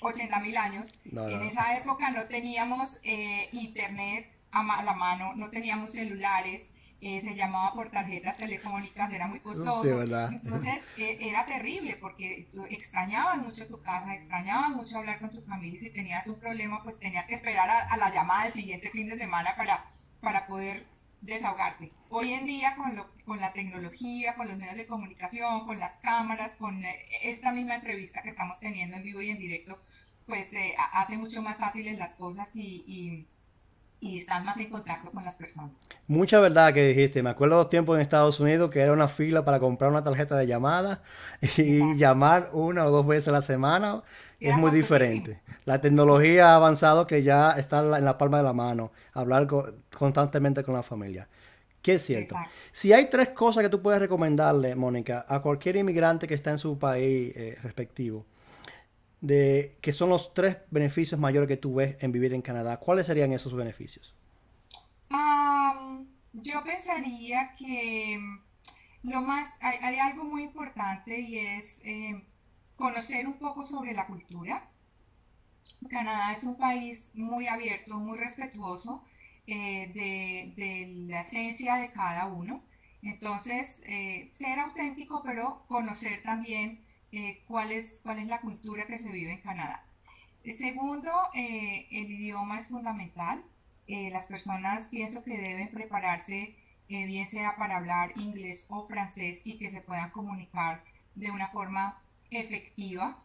80 0.00 0.40
mil 0.40 0.56
años. 0.56 0.94
En 1.04 1.42
esa 1.42 1.76
época 1.76 2.10
no 2.10 2.24
teníamos 2.24 3.00
eh, 3.02 3.48
internet 3.52 4.30
a, 4.52 4.82
la 4.82 4.94
mano, 4.94 5.34
no 5.36 5.50
teníamos 5.50 5.92
celulares, 5.92 6.74
eh, 7.00 7.20
se 7.20 7.34
llamaba 7.34 7.72
por 7.74 7.90
tarjetas 7.90 8.36
telefónicas, 8.36 9.12
era 9.12 9.26
muy 9.26 9.40
costoso. 9.40 10.02
Entonces 10.02 10.82
era 10.96 11.46
terrible 11.46 11.96
porque 12.00 12.48
tú 12.52 12.64
extrañabas 12.66 13.38
mucho 13.38 13.66
tu 13.66 13.80
casa, 13.82 14.14
extrañabas 14.14 14.70
mucho 14.70 14.98
hablar 14.98 15.18
con 15.18 15.30
tu 15.30 15.40
familia 15.42 15.78
y 15.78 15.84
si 15.84 15.90
tenías 15.90 16.26
un 16.26 16.38
problema 16.38 16.82
pues 16.82 16.98
tenías 16.98 17.26
que 17.26 17.34
esperar 17.34 17.68
a, 17.68 17.80
a 17.88 17.96
la 17.96 18.12
llamada 18.12 18.44
del 18.44 18.54
siguiente 18.54 18.90
fin 18.90 19.08
de 19.08 19.18
semana 19.18 19.54
para, 19.56 19.90
para 20.20 20.46
poder 20.46 20.86
desahogarte. 21.20 21.92
Hoy 22.08 22.32
en 22.32 22.46
día 22.46 22.74
con, 22.76 22.96
lo, 22.96 23.06
con 23.24 23.40
la 23.40 23.52
tecnología, 23.52 24.34
con 24.34 24.48
los 24.48 24.56
medios 24.56 24.76
de 24.76 24.86
comunicación, 24.86 25.66
con 25.66 25.78
las 25.78 25.96
cámaras, 25.98 26.56
con 26.56 26.84
eh, 26.84 26.96
esta 27.22 27.52
misma 27.52 27.76
entrevista 27.76 28.22
que 28.22 28.30
estamos 28.30 28.58
teniendo 28.60 28.96
en 28.96 29.02
vivo 29.02 29.20
y 29.20 29.30
en 29.30 29.38
directo, 29.38 29.78
pues 30.26 30.52
eh, 30.52 30.74
hace 30.92 31.16
mucho 31.18 31.42
más 31.42 31.58
fáciles 31.58 31.98
las 31.98 32.14
cosas 32.14 32.48
y, 32.54 32.84
y, 32.86 33.26
están 34.18 34.46
más 34.46 34.56
en 34.56 34.70
contacto 34.70 35.10
con 35.10 35.24
las 35.24 35.36
personas. 35.36 35.72
Mucha 36.06 36.40
verdad 36.40 36.72
que 36.72 36.86
dijiste. 36.88 37.22
Me 37.22 37.30
acuerdo 37.30 37.56
de 37.56 37.64
los 37.64 37.68
tiempos 37.68 37.96
en 37.96 38.00
Estados 38.00 38.40
Unidos 38.40 38.70
que 38.70 38.80
era 38.80 38.94
una 38.94 39.08
fila 39.08 39.44
para 39.44 39.60
comprar 39.60 39.90
una 39.90 40.02
tarjeta 40.02 40.36
de 40.36 40.46
llamada 40.46 41.02
y 41.58 41.96
llamar 41.96 42.48
una 42.52 42.86
o 42.86 42.90
dos 42.90 43.06
veces 43.06 43.28
a 43.28 43.32
la 43.32 43.42
semana. 43.42 44.02
Es 44.40 44.56
muy 44.56 44.70
diferente. 44.70 45.40
La 45.64 45.80
tecnología 45.80 46.52
ha 46.52 46.56
avanzado 46.56 47.06
que 47.06 47.22
ya 47.22 47.52
está 47.52 47.98
en 47.98 48.04
la 48.04 48.18
palma 48.18 48.38
de 48.38 48.44
la 48.44 48.52
mano. 48.52 48.92
Hablar 49.12 49.46
constantemente 49.96 50.64
con 50.64 50.74
la 50.74 50.82
familia. 50.82 51.28
Que 51.82 51.94
es 51.94 52.02
cierto. 52.02 52.36
Si 52.72 52.92
hay 52.92 53.08
tres 53.08 53.30
cosas 53.30 53.62
que 53.62 53.68
tú 53.68 53.80
puedes 53.80 54.00
recomendarle, 54.00 54.74
Mónica, 54.74 55.24
a 55.28 55.40
cualquier 55.40 55.76
inmigrante 55.76 56.26
que 56.26 56.34
está 56.34 56.50
en 56.50 56.58
su 56.58 56.78
país 56.78 57.32
eh, 57.36 57.58
respectivo, 57.62 58.26
de 59.20 59.76
que 59.80 59.92
son 59.92 60.10
los 60.10 60.34
tres 60.34 60.58
beneficios 60.70 61.18
mayores 61.20 61.48
que 61.48 61.56
tú 61.56 61.74
ves 61.74 61.96
en 62.00 62.12
vivir 62.12 62.34
en 62.34 62.42
Canadá, 62.42 62.78
¿cuáles 62.78 63.06
serían 63.06 63.32
esos 63.32 63.54
beneficios? 63.54 64.14
yo 66.32 66.62
pensaría 66.62 67.54
que 67.58 68.18
lo 69.02 69.22
más, 69.22 69.48
hay, 69.60 69.98
algo 69.98 70.24
muy 70.24 70.44
importante 70.44 71.18
y 71.18 71.38
es 71.38 71.82
eh, 71.84 72.24
conocer 72.80 73.28
un 73.28 73.34
poco 73.34 73.62
sobre 73.62 73.92
la 73.92 74.06
cultura. 74.06 74.68
Canadá 75.88 76.32
es 76.32 76.42
un 76.44 76.58
país 76.58 77.10
muy 77.14 77.46
abierto, 77.46 77.94
muy 77.94 78.18
respetuoso 78.18 79.04
eh, 79.46 79.90
de, 80.56 81.06
la 81.06 81.20
esencia 81.20 81.76
de 81.76 81.92
cada 81.92 82.26
uno. 82.26 82.64
Entonces, 83.02 83.82
eh, 83.86 84.30
ser 84.32 84.58
auténtico, 84.58 85.22
pero 85.22 85.64
conocer 85.68 86.22
también 86.22 86.80
eh, 87.12 87.42
cuál, 87.46 87.70
es, 87.70 88.00
cuál 88.02 88.18
es 88.18 88.26
la 88.26 88.40
cultura 88.40 88.86
que 88.86 88.98
se 88.98 89.12
vive 89.12 89.32
en 89.32 89.42
Canadá. 89.42 89.84
Segundo, 90.44 91.10
el 91.34 92.10
idioma 92.10 92.58
es 92.60 92.68
fundamental. 92.68 93.44
las 93.86 94.26
personas 94.26 94.88
pienso 94.88 95.22
que 95.22 95.36
deben 95.36 95.68
prepararse, 95.68 96.56
bien 96.88 97.26
sea 97.26 97.56
para 97.56 97.76
hablar 97.76 98.12
inglés 98.16 98.66
o 98.70 98.86
francés, 98.86 99.42
y 99.44 99.58
que 99.58 99.68
se 99.68 99.82
puedan 99.82 100.10
comunicar 100.10 100.82
de 101.14 101.30
una 101.30 101.48
forma 101.48 102.00
efectiva 102.30 103.22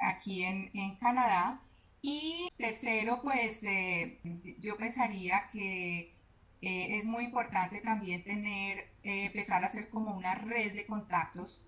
aquí 0.00 0.44
en, 0.44 0.70
en 0.74 0.96
Canadá. 0.96 1.60
Y 2.02 2.50
tercero, 2.56 3.20
pues 3.22 3.62
eh, 3.62 4.18
yo 4.58 4.76
pensaría 4.76 5.50
que 5.52 6.14
eh, 6.62 6.98
es 6.98 7.04
muy 7.04 7.24
importante 7.24 7.80
también 7.80 8.24
tener, 8.24 8.78
eh, 9.02 9.26
empezar 9.26 9.62
a 9.62 9.66
hacer 9.66 9.90
como 9.90 10.16
una 10.16 10.34
red 10.34 10.72
de 10.74 10.86
contactos 10.86 11.66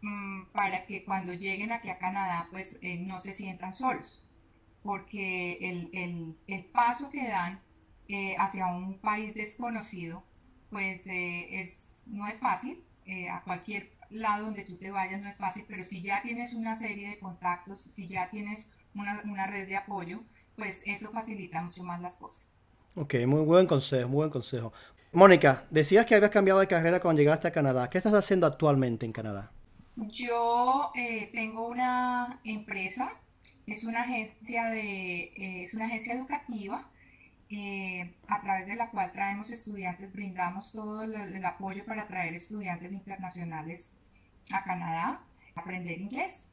mm, 0.00 0.46
para 0.52 0.86
que 0.86 1.04
cuando 1.04 1.34
lleguen 1.34 1.72
aquí 1.72 1.90
a 1.90 1.98
Canadá, 1.98 2.48
pues 2.50 2.78
no 3.00 3.18
se 3.18 3.34
sientan 3.34 3.74
solos, 3.74 4.26
porque 4.82 5.58
el, 5.60 5.90
el, 5.92 6.36
el 6.46 6.64
paso 6.64 7.10
que 7.10 7.28
dan 7.28 7.60
hacia 8.38 8.66
un 8.68 8.98
país 9.00 9.34
desconocido, 9.34 10.24
pues 10.70 11.06
es, 11.08 12.04
no 12.06 12.26
es 12.28 12.38
fácil, 12.40 12.82
a 13.30 13.42
cualquier 13.42 13.95
lado 14.10 14.46
donde 14.46 14.64
tú 14.64 14.76
te 14.76 14.90
vayas 14.90 15.20
no 15.20 15.28
es 15.28 15.36
fácil, 15.36 15.64
pero 15.68 15.84
si 15.84 16.02
ya 16.02 16.22
tienes 16.22 16.54
una 16.54 16.76
serie 16.76 17.10
de 17.10 17.18
contactos, 17.18 17.82
si 17.82 18.06
ya 18.06 18.30
tienes 18.30 18.70
una, 18.94 19.46
red 19.46 19.68
de 19.68 19.76
apoyo, 19.76 20.22
pues 20.56 20.82
eso 20.86 21.10
facilita 21.10 21.62
mucho 21.62 21.82
más 21.82 22.00
las 22.00 22.16
cosas. 22.16 22.42
Ok, 22.94 23.14
muy 23.26 23.42
buen 23.42 23.66
consejo, 23.66 24.08
muy 24.08 24.16
buen 24.16 24.30
consejo. 24.30 24.72
Mónica, 25.12 25.64
decías 25.70 26.06
que 26.06 26.14
habías 26.14 26.30
cambiado 26.30 26.60
de 26.60 26.66
carrera 26.66 27.00
cuando 27.00 27.20
llegaste 27.20 27.48
a 27.48 27.52
Canadá. 27.52 27.88
¿Qué 27.90 27.98
estás 27.98 28.14
haciendo 28.14 28.46
actualmente 28.46 29.06
en 29.06 29.12
Canadá? 29.12 29.52
Yo 29.96 30.92
eh, 30.94 31.30
tengo 31.32 31.68
una 31.68 32.40
empresa, 32.44 33.12
es 33.66 33.84
una 33.84 34.02
agencia 34.02 34.66
de, 34.66 35.24
eh, 35.36 35.64
es 35.64 35.74
una 35.74 35.86
agencia 35.86 36.14
educativa 36.14 36.86
eh, 37.48 38.12
a 38.26 38.42
través 38.42 38.66
de 38.66 38.74
la 38.74 38.90
cual 38.90 39.12
traemos 39.12 39.50
estudiantes, 39.52 40.12
brindamos 40.12 40.72
todo 40.72 41.04
el, 41.04 41.44
apoyo 41.44 41.84
para 41.84 42.08
traer 42.08 42.34
estudiantes 42.34 42.92
internacionales 42.92 43.90
a 44.52 44.64
Canadá 44.64 45.20
a 45.54 45.60
aprender 45.60 46.00
inglés. 46.00 46.48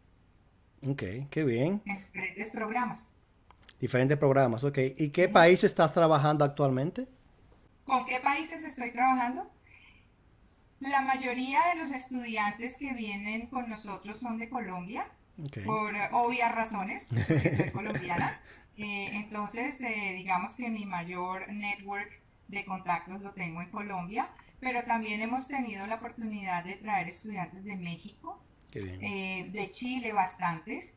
Ok, 0.88 1.04
qué 1.30 1.44
bien. 1.44 1.82
En 1.86 1.98
diferentes 1.98 2.52
programas. 2.52 3.10
Diferentes 3.80 4.18
programas, 4.18 4.64
ok. 4.64 4.78
¿Y 4.98 5.10
qué 5.10 5.30
país 5.30 5.64
estás 5.64 5.94
trabajando 5.94 6.46
actualmente? 6.46 7.08
¿Con 7.86 8.06
qué 8.06 8.20
países 8.20 8.64
estoy 8.64 8.92
trabajando? 8.92 9.50
La 10.80 11.02
mayoría 11.02 11.60
de 11.74 11.80
los 11.80 11.92
estudiantes 11.92 12.78
que 12.78 12.94
vienen 12.94 13.48
con 13.48 13.70
nosotros 13.70 14.20
son 14.20 14.38
de 14.38 14.50
Colombia, 14.50 15.08
por 15.66 15.94
obvias 16.12 16.54
razones, 16.54 17.08
porque 17.28 17.56
soy 17.56 17.70
colombiana. 17.72 18.40
Eh, 18.78 19.10
entonces, 19.14 19.80
eh, 19.82 20.14
digamos 20.16 20.56
que 20.56 20.70
mi 20.70 20.86
mayor 20.86 21.50
network 21.52 22.10
de 22.48 22.66
contactos 22.66 23.22
lo 23.22 23.32
tengo 23.34 23.62
en 23.62 23.70
Colombia, 23.70 24.30
pero 24.64 24.84
también 24.84 25.22
hemos 25.22 25.48
tenido 25.48 25.86
la 25.88 25.96
oportunidad 25.96 26.64
de 26.64 26.76
traer 26.76 27.10
estudiantes 27.10 27.64
de 27.66 27.76
México, 27.76 28.42
eh, 28.74 29.50
de 29.52 29.72
Chile 29.72 30.14
bastantes. 30.14 30.94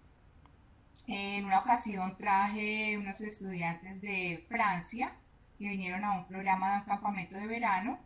En 1.06 1.44
una 1.44 1.60
ocasión 1.60 2.16
traje 2.16 2.96
unos 2.98 3.20
estudiantes 3.20 4.00
de 4.00 4.44
Francia 4.48 5.12
que 5.58 5.68
vinieron 5.68 6.04
a 6.04 6.18
un 6.18 6.26
programa 6.26 6.72
de 6.72 6.78
un 6.78 6.84
campamento 6.84 7.36
de 7.36 7.46
verano 7.46 7.98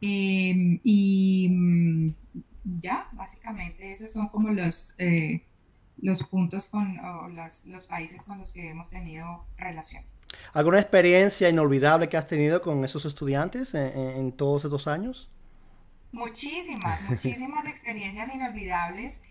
em, 0.00 0.80
y 0.82 1.48
mm, 1.50 2.14
ya, 2.80 3.08
básicamente 3.12 3.92
esos 3.92 4.12
son 4.12 4.28
como 4.28 4.50
los 4.50 4.94
los 5.98 6.22
puntos 6.24 6.66
con 6.66 6.98
los 7.66 7.86
países 7.86 8.22
con 8.24 8.38
los 8.38 8.52
que 8.52 8.70
hemos 8.70 8.90
tenido 8.90 9.46
relación. 9.56 10.04
¿Alguna 10.52 10.80
experiencia 10.80 11.48
inolvidable 11.48 12.08
que 12.08 12.16
has 12.16 12.26
tenido 12.26 12.62
con 12.62 12.84
esos 12.84 13.04
estudiantes 13.04 13.74
en, 13.74 14.32
todos 14.32 14.64
estos 14.64 14.86
años? 14.86 15.28
Muchísimas, 16.12 17.00
muchísimas 17.10 17.66
experiencias 17.66 18.34
inolvidables. 18.34 19.22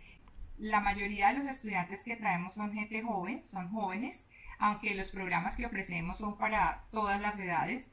La 0.57 0.79
mayoría 0.79 1.29
de 1.29 1.39
los 1.39 1.47
estudiantes 1.47 2.03
que 2.03 2.15
traemos 2.15 2.53
son 2.53 2.73
gente 2.73 3.01
joven, 3.01 3.43
son 3.45 3.69
jóvenes, 3.71 4.27
aunque 4.59 4.95
los 4.95 5.11
programas 5.11 5.57
que 5.57 5.65
ofrecemos 5.65 6.17
son 6.17 6.37
para 6.37 6.83
todas 6.91 7.19
las 7.19 7.39
edades, 7.39 7.91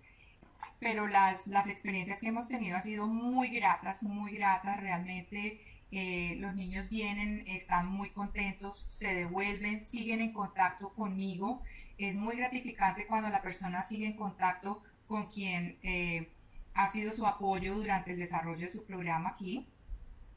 pero 0.79 1.07
las, 1.07 1.47
las 1.47 1.69
experiencias 1.69 2.21
que 2.21 2.29
hemos 2.29 2.49
tenido 2.49 2.77
han 2.77 2.83
sido 2.83 3.07
muy 3.07 3.49
gratas, 3.51 4.03
muy 4.03 4.35
gratas, 4.37 4.81
realmente 4.81 5.61
eh, 5.95 6.37
los 6.39 6.55
niños 6.55 6.89
vienen, 6.89 7.45
están 7.47 7.87
muy 7.87 8.11
contentos, 8.11 8.87
se 8.89 9.15
devuelven, 9.15 9.83
siguen 9.83 10.21
en 10.23 10.33
contacto 10.33 10.89
conmigo. 10.95 11.63
Es 12.03 12.17
muy 12.17 12.37
gratificante 12.37 13.07
cuando 13.07 13.29
la 13.29 13.43
persona 13.43 13.85
sigue 13.85 14.09
en 14.09 14.17
contacto 14.17 14.83
con 15.07 15.31
quien 15.31 15.79
eh, 15.85 16.33
ha 16.75 16.89
sido 16.89 17.13
su 17.13 17.25
apoyo 17.25 17.77
durante 17.77 18.11
el 18.11 18.19
desarrollo 18.19 18.67
de 18.67 18.73
su 18.73 18.85
programa 18.85 19.31
aquí. 19.31 19.69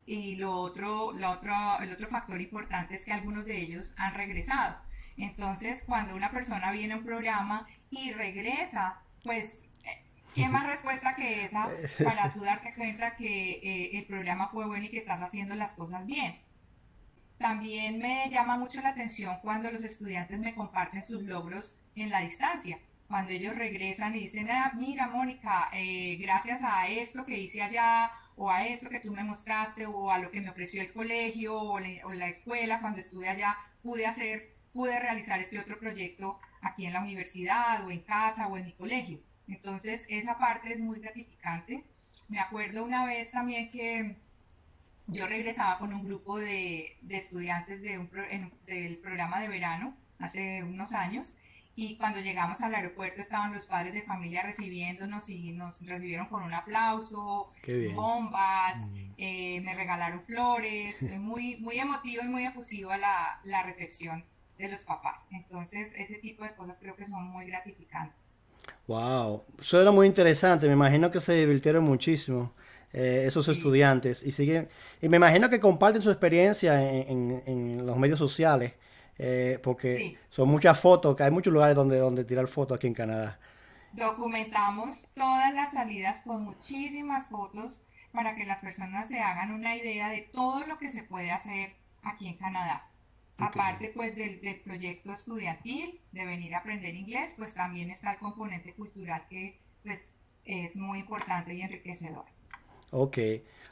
Y 0.05 0.35
lo 0.35 0.51
otro, 0.51 1.11
lo 1.13 1.31
otro, 1.31 1.55
el 1.79 1.91
otro 1.91 2.07
factor 2.07 2.39
importante 2.39 2.93
es 2.93 3.03
que 3.03 3.13
algunos 3.13 3.45
de 3.45 3.59
ellos 3.59 3.95
han 3.97 4.13
regresado. 4.13 4.77
Entonces, 5.17 5.83
cuando 5.87 6.15
una 6.15 6.29
persona 6.29 6.71
viene 6.71 6.93
a 6.93 6.97
un 6.97 7.03
programa 7.03 7.67
y 7.89 8.11
regresa, 8.13 9.01
pues 9.23 9.63
¿Qué 10.35 10.49
más 10.49 10.67
respuesta 10.67 11.15
que 11.15 11.45
esa 11.45 11.69
para 12.03 12.31
tú 12.33 12.41
darte 12.41 12.75
cuenta 12.75 13.15
que 13.15 13.51
eh, 13.53 13.97
el 13.97 14.05
programa 14.05 14.49
fue 14.49 14.67
bueno 14.67 14.83
y 14.83 14.89
que 14.89 14.99
estás 14.99 15.21
haciendo 15.21 15.55
las 15.55 15.73
cosas 15.73 16.05
bien? 16.05 16.37
También 17.45 17.99
me 17.99 18.27
llama 18.31 18.57
mucho 18.57 18.81
la 18.81 18.89
atención 18.89 19.37
cuando 19.43 19.69
los 19.69 19.83
estudiantes 19.83 20.39
me 20.39 20.55
comparten 20.55 21.05
sus 21.05 21.21
logros 21.21 21.79
en 21.95 22.09
la 22.09 22.21
distancia. 22.21 22.79
Cuando 23.07 23.33
ellos 23.33 23.55
regresan 23.55 24.15
y 24.15 24.21
dicen, 24.21 24.49
ah, 24.49 24.71
mira 24.75 25.05
Mónica, 25.09 25.69
eh, 25.71 26.17
gracias 26.19 26.63
a 26.63 26.87
esto 26.87 27.23
que 27.23 27.37
hice 27.37 27.61
allá, 27.61 28.11
o 28.35 28.49
a 28.49 28.65
esto 28.65 28.89
que 28.89 28.99
tú 28.99 29.13
me 29.13 29.23
mostraste, 29.23 29.85
o 29.85 30.09
a 30.09 30.17
lo 30.17 30.31
que 30.31 30.41
me 30.41 30.49
ofreció 30.49 30.81
el 30.81 30.91
colegio, 30.91 31.55
o, 31.55 31.73
o 31.75 32.13
la 32.13 32.27
escuela, 32.29 32.81
cuando 32.81 33.01
estuve 33.01 33.29
allá, 33.29 33.55
pude 33.83 34.07
hacer, 34.07 34.55
pude 34.73 34.99
realizar 34.99 35.39
este 35.39 35.59
otro 35.59 35.77
proyecto 35.77 36.39
aquí 36.63 36.87
en 36.87 36.93
la 36.93 37.01
universidad, 37.01 37.85
o 37.85 37.91
en 37.91 38.01
casa, 38.01 38.47
o 38.47 38.57
en 38.57 38.65
mi 38.65 38.73
colegio. 38.73 39.19
Entonces, 39.47 40.07
esa 40.09 40.39
parte 40.39 40.73
es 40.73 40.81
muy 40.81 40.99
gratificante. 40.99 41.85
Me 42.27 42.39
acuerdo 42.39 42.83
una 42.83 43.05
vez 43.05 43.29
también 43.29 43.69
que 43.69 44.17
yo 45.07 45.27
regresaba 45.27 45.77
con 45.77 45.93
un 45.93 46.03
grupo 46.03 46.37
de, 46.37 46.97
estudiantes 47.09 47.81
de 47.81 47.99
un 47.99 48.09
del 48.65 48.97
programa 48.97 49.39
de 49.39 49.47
verano 49.47 49.95
hace 50.19 50.63
unos 50.63 50.93
años 50.93 51.35
y 51.75 51.97
cuando 51.97 52.21
llegamos 52.21 52.61
al 52.61 52.73
aeropuerto 52.73 53.21
estaban 53.21 53.53
los 53.53 53.65
padres 53.65 53.93
de 53.93 54.01
familia 54.01 54.43
recibiéndonos 54.43 55.29
y 55.29 55.51
nos 55.51 55.85
recibieron 55.85 56.27
con 56.27 56.43
un 56.43 56.53
aplauso, 56.53 57.51
bombas, 57.93 58.87
eh, 59.17 59.59
me 59.61 59.75
regalaron 59.75 60.21
flores, 60.23 61.01
muy, 61.19 61.57
muy 61.57 61.77
emotivo 61.77 62.23
y 62.23 62.27
muy 62.27 62.45
efusiva 62.45 62.97
la, 62.97 63.41
la 63.43 63.63
recepción 63.63 64.23
de 64.57 64.69
los 64.69 64.85
papás. 64.85 65.21
Entonces 65.31 65.93
ese 65.97 66.15
tipo 66.15 66.45
de 66.45 66.55
cosas 66.55 66.79
creo 66.79 66.95
que 66.95 67.05
son 67.05 67.25
muy 67.25 67.45
gratificantes. 67.45 68.35
Wow, 68.87 69.43
suena 69.59 69.91
muy 69.91 70.07
interesante. 70.07 70.67
Me 70.67 70.73
imagino 70.73 71.11
que 71.11 71.19
se 71.19 71.33
divirtieron 71.33 71.83
muchísimo 71.83 72.53
eh, 72.97 73.25
esos 73.27 73.45
estudiantes 73.49 74.23
y 74.23 74.31
siguen 74.31 74.69
y 75.01 75.09
me 75.09 75.17
imagino 75.17 75.49
que 75.49 75.59
comparten 75.59 76.01
su 76.01 76.09
experiencia 76.09 76.81
en, 76.81 77.85
los 77.85 77.97
medios 77.97 78.17
sociales 78.17 78.71
eh, 79.17 79.59
porque 79.61 80.17
son 80.29 80.47
muchas 80.47 80.79
fotos, 80.79 81.13
que 81.13 81.23
hay 81.23 81.31
muchos 81.31 81.51
lugares 81.51 81.75
donde 81.75 81.97
donde 81.97 82.23
tirar 82.23 82.47
fotos 82.47 82.77
aquí 82.77 82.87
en 82.87 82.93
Canadá. 82.93 83.37
Documentamos 83.91 85.09
todas 85.13 85.53
las 85.53 85.73
salidas 85.73 86.21
con 86.21 86.45
muchísimas 86.45 87.27
fotos 87.27 87.81
para 88.13 88.33
que 88.33 88.45
las 88.45 88.61
personas 88.61 89.09
se 89.09 89.19
hagan 89.19 89.51
una 89.51 89.75
idea 89.75 90.07
de 90.07 90.21
todo 90.31 90.65
lo 90.65 90.77
que 90.77 90.89
se 90.89 91.03
puede 91.03 91.31
hacer 91.31 91.73
aquí 92.01 92.29
en 92.29 92.37
Canadá. 92.37 92.87
Aparte 93.37 93.91
pues 93.93 94.15
del, 94.15 94.39
proyecto 94.63 95.11
estudiantil, 95.11 95.99
de 96.13 96.25
venir 96.25 96.55
a 96.55 96.59
aprender 96.59 96.95
inglés, 96.95 97.33
pues 97.37 97.55
también 97.55 97.89
está 97.89 98.13
el 98.13 98.19
componente 98.19 98.73
cultural 98.73 99.25
que 99.29 99.59
pues 99.83 100.13
es 100.45 100.77
muy 100.77 100.99
importante 100.99 101.53
y 101.53 101.61
enriquecedor. 101.61 102.23
Ok. 102.97 103.17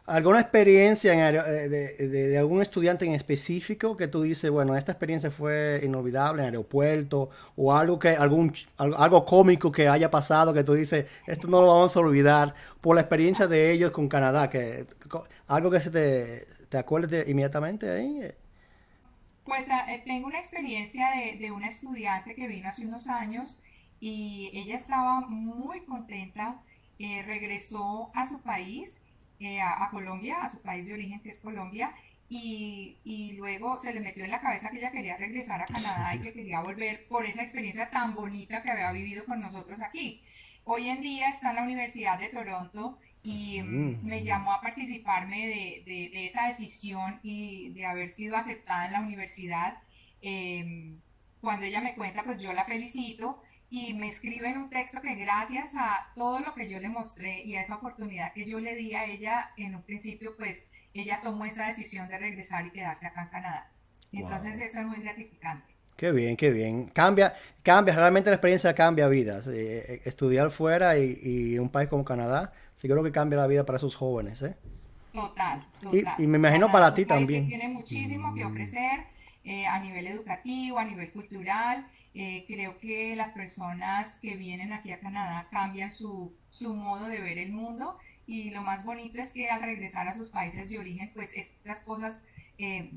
¿Alguna 0.06 0.42
experiencia 0.42 1.30
eh, 1.30 1.70
de, 1.70 2.38
algún 2.38 2.62
estudiante 2.62 3.06
en 3.06 3.14
específico 3.14 3.96
que 3.96 4.10
tú 4.10 4.22
dices, 4.22 4.52
bueno, 4.52 4.76
esta 4.76 4.92
experiencia 4.92 5.32
fue 5.32 5.80
inolvidable 5.82 6.42
en 6.42 6.48
aeropuerto 6.48 7.30
o 7.56 7.74
algo 7.74 7.98
que 7.98 8.10
algún 8.10 8.54
algo 8.76 9.26
cómico 9.26 9.72
que 9.72 9.88
haya 9.88 10.12
pasado 10.12 10.54
que 10.54 10.66
tú 10.66 10.74
dices, 10.74 11.06
esto 11.26 11.48
no 11.48 11.62
lo 11.62 11.68
vamos 11.68 11.96
a 11.96 12.00
olvidar 12.02 12.54
por 12.82 12.96
la 12.96 13.02
experiencia 13.02 13.48
de 13.48 13.72
ellos 13.72 13.92
con 13.92 14.10
Canadá, 14.10 14.50
que 14.50 14.86
algo 15.48 15.72
que 15.72 15.80
se 15.80 15.90
te, 15.90 16.48
te 16.68 16.78
acuerdes 16.78 17.30
inmediatamente 17.30 17.90
ahí? 17.90 18.20
Pues 19.46 19.66
ah, 19.70 19.86
eh, 19.94 20.02
tengo 20.06 20.28
una 20.28 20.40
experiencia 20.40 21.12
de, 21.40 21.52
una 21.52 21.68
estudiante 21.68 22.36
que 22.36 22.48
vino 22.50 22.68
hace 22.68 22.86
unos 22.86 23.08
años 23.08 23.62
y 24.02 24.50
ella 24.54 24.76
estaba 24.76 25.22
muy 25.22 25.80
contenta, 25.86 26.62
eh, 27.00 27.24
regresó 27.24 28.12
a 28.16 28.28
su 28.28 28.42
país, 28.42 28.98
eh, 29.44 29.62
a, 29.62 29.90
Colombia, 29.92 30.44
a 30.44 30.50
su 30.50 30.62
país 30.62 30.86
de 30.88 30.94
origen 30.94 31.20
que 31.22 31.30
es 31.30 31.42
Colombia, 31.42 31.94
y, 32.30 32.98
y, 33.04 33.34
luego 33.34 33.78
se 33.78 33.94
le 33.94 34.00
metió 34.00 34.24
en 34.24 34.32
la 34.32 34.42
cabeza 34.42 34.72
que 34.72 34.78
ella 34.78 34.92
quería 34.92 35.18
regresar 35.18 35.62
a 35.62 35.66
Canadá 35.66 36.16
y 36.16 36.20
que 36.20 36.34
quería 36.34 36.62
volver 36.62 37.06
por 37.08 37.26
esa 37.26 37.44
experiencia 37.44 37.90
tan 37.92 38.16
bonita 38.16 38.64
que 38.64 38.72
había 38.72 38.92
vivido 38.92 39.26
con 39.26 39.40
nosotros 39.40 39.82
aquí. 39.84 40.24
Hoy 40.64 40.90
en 40.90 41.02
día 41.02 41.30
está 41.30 41.50
en 41.50 41.58
la 41.58 41.64
Universidad 41.64 42.18
de 42.18 42.30
Toronto 42.30 42.98
y 43.24 43.62
mm. 43.62 44.06
me 44.06 44.24
llamó 44.24 44.54
a 44.54 44.62
participarme 44.62 45.48
de, 45.48 45.84
de, 45.86 46.26
esa 46.26 46.48
decisión 46.48 47.20
y 47.24 47.70
de 47.70 47.86
haber 47.86 48.10
sido 48.10 48.36
aceptada 48.36 48.86
en 48.86 48.94
la 48.94 49.02
universidad. 49.02 49.78
Em, 50.22 51.00
cuando 51.42 51.66
ella 51.66 51.82
me 51.82 51.96
cuenta, 51.96 52.24
pues 52.24 52.40
yo 52.40 52.54
la 52.54 52.66
felicito 52.66 53.42
y 53.76 53.96
me 53.96 54.08
escribe 54.08 54.48
en 54.48 54.58
un 54.60 54.70
texto 54.70 55.02
que 55.02 55.16
gracias 55.16 55.74
a 55.76 56.12
todo 56.14 56.42
lo 56.42 56.54
que 56.54 56.70
yo 56.70 56.80
le 56.80 56.90
mostré 56.90 57.42
y 57.44 57.56
a 57.56 57.64
esa 57.64 57.78
oportunidad 57.78 58.32
que 58.32 58.46
yo 58.46 58.60
le 58.60 58.76
di 58.76 58.94
a 58.94 59.06
ella 59.06 59.50
en 59.58 59.74
un 59.74 59.82
principio, 59.82 60.36
pues 60.38 60.68
ella 60.94 61.20
tomó 61.24 61.44
esa 61.46 61.66
decisión 61.66 62.08
de 62.08 62.20
regresar 62.20 62.68
y 62.68 62.70
quedarse 62.70 63.08
acá 63.08 63.24
en 63.24 63.30
Canadá. 63.30 63.72
Entonces 64.12 64.62
eso 64.62 64.80
es 64.80 64.86
muy 64.86 64.98
gratificante. 64.98 65.74
Qué 65.98 66.12
bien, 66.12 66.38
qué 66.38 66.52
bien. 66.52 66.86
Cambia, 66.86 67.34
cambia, 67.64 67.96
realmente 67.96 68.30
la 68.30 68.36
experiencia 68.36 68.76
cambia 68.76 69.08
vidas. 69.08 69.48
Eh, 69.48 70.02
estudiar 70.06 70.52
fuera 70.52 71.00
y, 71.00 71.18
y, 71.24 71.58
un 71.58 71.70
país 71.70 71.90
como 71.90 72.06
Canadá, 72.06 72.54
sí 72.76 72.88
creo 72.88 73.02
que 73.02 73.12
cambia 73.12 73.40
la 73.40 73.48
vida 73.48 73.66
para 73.66 73.78
esos 73.78 73.96
jóvenes. 73.96 74.44
¿eh? 74.44 74.56
Total, 75.14 75.68
total. 75.82 76.14
Y, 76.20 76.28
me 76.28 76.38
imagino 76.38 76.72
para, 76.72 76.94
ti 76.94 77.08
también. 77.08 77.48
tiene 77.48 77.70
muchísimo 77.70 78.36
que 78.36 78.46
ofrecer 78.46 79.08
eh, 79.44 79.66
a 79.66 79.80
nivel 79.80 80.06
educativo, 80.06 80.78
a 80.78 80.86
nivel 80.86 81.12
cultural. 81.12 81.88
Eh, 82.16 82.46
creo 82.48 82.78
que 82.80 83.16
las 83.16 83.34
personas 83.34 84.20
que 84.20 84.36
vienen 84.36 84.72
aquí 84.72 84.92
a 84.92 85.00
Canadá 85.00 85.48
cambian 85.52 85.92
su, 85.92 86.34
su 86.50 86.76
modo 86.76 87.08
de 87.08 87.20
ver 87.20 87.38
el 87.40 87.52
mundo 87.52 87.98
y 88.28 88.52
lo 88.52 88.62
más 88.62 88.86
bonito 88.86 89.20
es 89.20 89.34
que 89.34 89.50
al 89.50 89.62
regresar 89.62 90.08
a 90.08 90.16
sus 90.16 90.30
países 90.30 90.70
de 90.70 90.80
origen, 90.80 91.12
pues 91.14 91.34
estas 91.36 91.84
cosas 91.84 92.22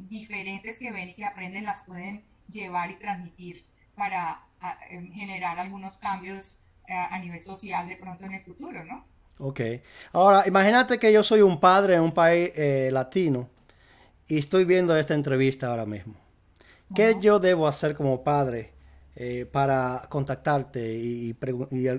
diferentes 0.08 0.78
que 0.78 0.92
ven 0.92 1.08
y 1.08 1.14
que 1.14 1.24
aprenden 1.24 1.64
las 1.64 1.82
pueden 1.82 2.22
llevar 2.48 2.90
y 2.90 2.96
transmitir 2.96 3.64
para 3.96 4.42
em, 4.90 5.12
generar 5.12 5.58
algunos 5.58 5.98
cambios 5.98 6.60
a, 6.88 7.18
nivel 7.18 7.40
social 7.40 7.88
de 7.88 7.96
pronto 7.96 8.26
en 8.26 8.34
el 8.34 8.42
futuro, 8.42 8.84
¿no? 8.84 9.04
Ok. 9.38 9.60
Ahora, 10.12 10.44
imagínate 10.46 10.98
que 10.98 11.12
yo 11.12 11.24
soy 11.24 11.42
un 11.42 11.58
padre 11.58 11.94
en 11.94 12.00
un 12.00 12.12
país 12.14 12.52
eh, 12.54 12.90
latino 12.92 13.48
y 14.28 14.38
estoy 14.38 14.64
viendo 14.64 14.96
esta 14.96 15.14
entrevista 15.14 15.68
ahora 15.68 15.84
mismo. 15.84 16.14
¿Qué 16.94 17.16
yo 17.20 17.40
debo 17.40 17.66
hacer 17.66 17.96
como 17.96 18.22
padre 18.22 18.70
eh, 19.16 19.46
para 19.46 20.06
contactarte 20.08 20.92
y, 20.92 21.34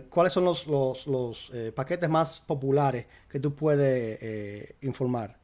cuáles 0.10 0.34
son 0.34 0.46
los, 0.46 0.68
los, 0.68 1.52
eh, 1.54 1.72
paquetes 1.76 2.10
más 2.10 2.40
populares 2.40 3.06
que 3.30 3.40
tú 3.40 3.54
puedes 3.56 4.76
informar? 4.82 5.38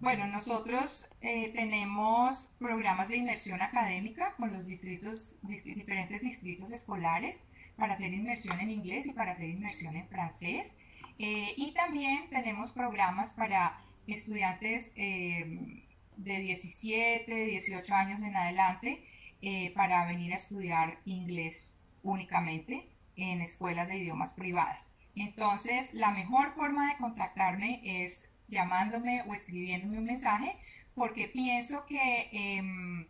Bueno, 0.00 0.26
nosotros 0.26 1.08
tenemos 1.20 2.48
programas 2.58 3.08
de 3.08 3.16
inmersión 3.18 3.60
académica 3.62 4.34
con 4.36 4.52
los 4.52 4.66
distritos, 4.66 5.36
diferentes 5.42 6.22
distritos 6.22 6.72
escolares 6.72 7.42
para 7.80 7.94
hacer 7.94 8.12
inmersión 8.12 8.60
en 8.60 8.70
inglés 8.70 9.06
y 9.06 9.12
para 9.12 9.32
hacer 9.32 9.48
inmersión 9.48 9.96
en 9.96 10.06
francés. 10.08 10.76
Eh, 11.18 11.52
y 11.56 11.72
también 11.72 12.28
tenemos 12.30 12.72
programas 12.72 13.32
para 13.32 13.80
estudiantes 14.06 14.92
eh, 14.96 15.84
de 16.16 16.40
17, 16.40 17.44
18 17.46 17.94
años 17.94 18.22
en 18.22 18.36
adelante 18.36 19.02
eh, 19.42 19.72
para 19.74 20.06
venir 20.06 20.32
a 20.32 20.36
estudiar 20.36 20.98
inglés 21.04 21.78
únicamente 22.02 22.88
en 23.16 23.40
escuelas 23.40 23.88
de 23.88 23.98
idiomas 23.98 24.32
privadas. 24.34 24.90
Entonces, 25.14 25.92
la 25.92 26.10
mejor 26.12 26.52
forma 26.52 26.90
de 26.90 26.98
contactarme 26.98 27.80
es 27.84 28.28
llamándome 28.48 29.22
o 29.22 29.34
escribiéndome 29.34 29.98
un 29.98 30.04
mensaje 30.04 30.56
porque 30.94 31.28
pienso 31.28 31.86
que 31.86 32.28
em, 32.32 33.06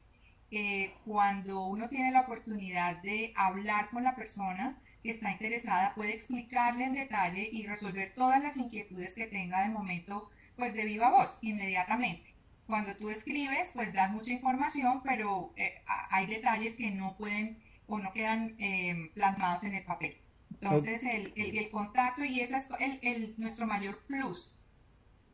eh, 0.50 0.92
cuando 1.04 1.66
uno 1.66 1.88
tiene 1.88 2.10
la 2.10 2.22
oportunidad 2.22 3.02
de 3.02 3.32
hablar 3.36 3.90
con 3.90 4.04
la 4.04 4.14
persona 4.14 4.78
que 5.02 5.10
está 5.10 5.30
interesada, 5.32 5.94
puede 5.94 6.14
explicarle 6.14 6.84
en 6.84 6.94
detalle 6.94 7.48
y 7.50 7.66
resolver 7.66 8.12
todas 8.14 8.42
las 8.42 8.56
inquietudes 8.56 9.14
que 9.14 9.26
tenga 9.26 9.62
de 9.62 9.70
momento, 9.70 10.30
pues 10.56 10.74
de 10.74 10.84
viva 10.84 11.10
voz, 11.10 11.38
inmediatamente. 11.40 12.29
Cuando 12.70 12.96
tú 12.96 13.10
escribes, 13.10 13.72
pues 13.74 13.92
das 13.92 14.12
mucha 14.12 14.32
información, 14.32 15.02
pero 15.02 15.52
eh, 15.56 15.82
hay 16.08 16.28
detalles 16.28 16.76
que 16.76 16.92
no 16.92 17.16
pueden 17.16 17.58
o 17.88 17.98
no 17.98 18.12
quedan 18.12 18.54
eh, 18.60 19.10
plasmados 19.12 19.64
en 19.64 19.74
el 19.74 19.82
papel. 19.82 20.16
Entonces, 20.52 21.02
el, 21.02 21.32
el, 21.34 21.70
contacto, 21.70 22.24
y 22.24 22.38
ese 22.38 22.58
es 22.58 22.68
el, 23.02 23.34
nuestro 23.38 23.66
mayor 23.66 23.98
plus. 24.06 24.54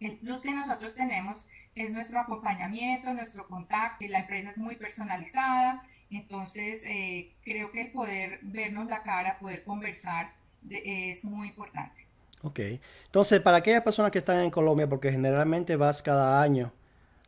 El 0.01 0.17
plus 0.17 0.41
que 0.41 0.53
nosotros 0.53 0.95
tenemos 0.95 1.47
es 1.75 1.93
nuestro 1.93 2.21
acompañamiento, 2.21 3.13
nuestro 3.13 3.47
contacto, 3.47 4.07
la 4.09 4.21
empresa 4.21 4.53
es 4.53 4.57
muy 4.57 4.77
personalizada, 4.77 5.87
entonces 6.11 6.87
eh, 6.87 7.35
creo 7.45 7.71
que 7.71 7.83
el 7.83 7.93
poder 7.93 8.39
vernos 8.41 8.89
la 8.89 9.03
cara, 9.03 9.39
poder 9.39 9.63
conversar 9.63 10.33
es 10.71 11.23
muy 11.27 11.49
importante. 11.49 12.07
Ok, 12.43 12.61
entonces 13.05 13.43
para 13.43 13.59
aquellas 13.59 13.83
personas 13.83 14.11
que 14.11 14.19
están 14.19 14.41
en 14.41 14.51
Colombia, 14.51 14.89
porque 14.89 15.13
generalmente 15.13 15.77
vas 15.77 16.01
cada 16.01 16.41
año 16.41 16.73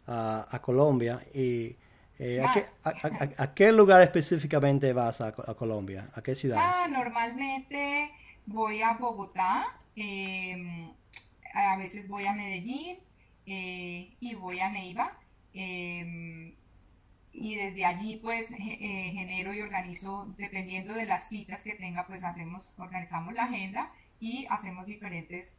a, 0.09 0.59
Colombia, 0.62 1.21
y 1.35 1.77
eh, 2.18 2.42
a, 2.85 3.55
qué, 3.55 3.73
lugar 3.73 4.03
específicamente 4.03 4.92
vas 4.92 5.21
a, 5.21 5.33
Colombia? 5.33 6.09
¿A 6.14 6.23
qué 6.23 6.35
ciudad? 6.35 6.59
Ah, 6.61 6.88
normalmente 6.88 8.11
voy 8.47 8.83
a 8.83 8.94
Bogotá, 8.94 9.79
em, 9.94 10.90
a 11.55 11.77
veces 11.77 12.09
voy 12.09 12.25
a 12.27 12.33
Medellín, 12.33 12.99
eh, 13.47 14.14
y 14.21 14.35
voy 14.35 14.61
a 14.61 14.71
Neiva. 14.71 15.18
Em, 15.55 16.55
y 17.33 17.55
desde 17.55 17.85
allí 17.85 18.16
pues 18.16 18.51
eh, 18.51 19.11
genero 19.12 19.55
y 19.55 19.61
organizo, 19.61 20.35
dependiendo 20.37 20.94
de 20.94 21.07
las 21.07 21.29
citas 21.29 21.62
que 21.62 21.75
tenga, 21.75 22.07
pues 22.07 22.25
hacemos, 22.25 22.75
organizamos 22.79 23.35
la 23.35 23.44
agenda 23.44 23.92
y 24.18 24.47
hacemos 24.51 24.87
diferentes 24.87 25.55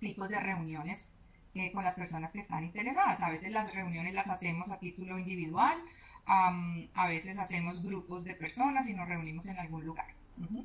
tipos 0.00 0.28
de 0.28 0.40
reuniones 0.40 1.12
eh, 1.54 1.72
con 1.72 1.84
las 1.84 1.94
personas 1.94 2.32
que 2.32 2.40
están 2.40 2.64
interesadas. 2.64 3.20
A 3.22 3.30
veces 3.30 3.50
las 3.50 3.72
reuniones 3.74 4.14
las 4.14 4.28
hacemos 4.28 4.70
a 4.70 4.78
título 4.78 5.18
individual, 5.18 5.78
a 6.24 7.08
veces 7.08 7.38
hacemos 7.38 7.82
grupos 7.82 8.24
de 8.24 8.34
personas 8.34 8.88
y 8.88 8.94
nos 8.94 9.08
reunimos 9.08 9.46
en 9.46 9.58
algún 9.58 9.84
lugar. 9.84 10.06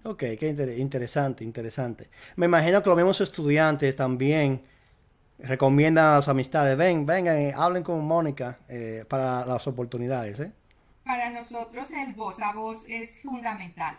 Ok, 0.04 0.24
qué 0.40 0.76
interesante, 0.78 1.44
interesante. 1.44 2.10
Me 2.36 2.46
imagino 2.46 2.82
que 2.82 2.90
los 2.90 2.96
mismos 2.96 3.22
estudiantes 3.22 3.96
también 3.96 4.62
recomienda 5.40 6.14
a 6.14 6.16
las 6.18 6.28
amistades, 6.28 6.78
ven, 6.78 7.06
vengan, 7.06 7.38
eh, 7.38 7.54
hablen 7.56 7.84
con 7.84 8.04
Mónica 8.06 8.60
eh, 8.68 9.06
para 9.08 9.46
las 9.46 9.68
oportunidades. 9.68 10.40
¿eh? 10.40 10.52
Para 11.04 11.30
nosotros 11.30 11.92
el 11.92 12.14
voz 12.14 12.42
a 12.42 12.54
voz 12.54 12.88
es 12.90 13.22
fundamental. 13.22 13.98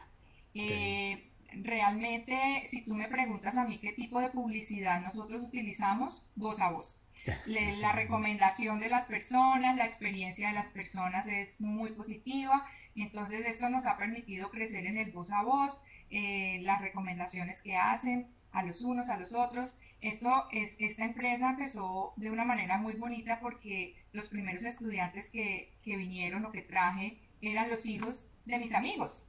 Realmente, 1.52 2.64
si 2.66 2.84
tú 2.84 2.94
me 2.94 3.08
preguntas 3.08 3.56
a 3.56 3.64
mí 3.64 3.78
qué 3.78 3.92
tipo 3.92 4.20
de 4.20 4.30
publicidad 4.30 5.00
nosotros 5.00 5.42
utilizamos, 5.42 6.26
voz 6.34 6.60
a 6.60 6.70
voz. 6.70 7.00
La 7.46 7.92
recomendación 7.92 8.80
de 8.80 8.88
las 8.88 9.06
personas, 9.06 9.76
la 9.76 9.84
experiencia 9.84 10.48
de 10.48 10.54
las 10.54 10.68
personas 10.68 11.26
es 11.26 11.60
muy 11.60 11.92
positiva, 11.92 12.66
entonces 12.94 13.44
esto 13.46 13.68
nos 13.68 13.86
ha 13.86 13.96
permitido 13.98 14.50
crecer 14.50 14.86
en 14.86 14.96
el 14.96 15.12
voz 15.12 15.30
a 15.32 15.42
voz, 15.42 15.82
las 16.10 16.80
recomendaciones 16.80 17.60
que 17.60 17.76
hacen 17.76 18.28
a 18.52 18.62
los 18.62 18.80
unos, 18.80 19.10
a 19.10 19.18
los 19.18 19.34
otros, 19.34 19.78
esto 20.00 20.46
es, 20.52 20.76
esta 20.78 21.04
empresa 21.04 21.50
empezó 21.50 22.14
de 22.16 22.30
una 22.30 22.44
manera 22.44 22.78
muy 22.78 22.94
bonita 22.94 23.40
porque 23.40 23.96
los 24.12 24.28
primeros 24.28 24.64
estudiantes 24.64 25.28
que, 25.30 25.74
que 25.82 25.96
vinieron 25.96 26.44
o 26.46 26.52
que 26.52 26.62
traje 26.62 27.18
eran 27.40 27.68
los 27.68 27.84
hijos 27.84 28.30
de 28.46 28.58
mis 28.58 28.72
amigos. 28.74 29.27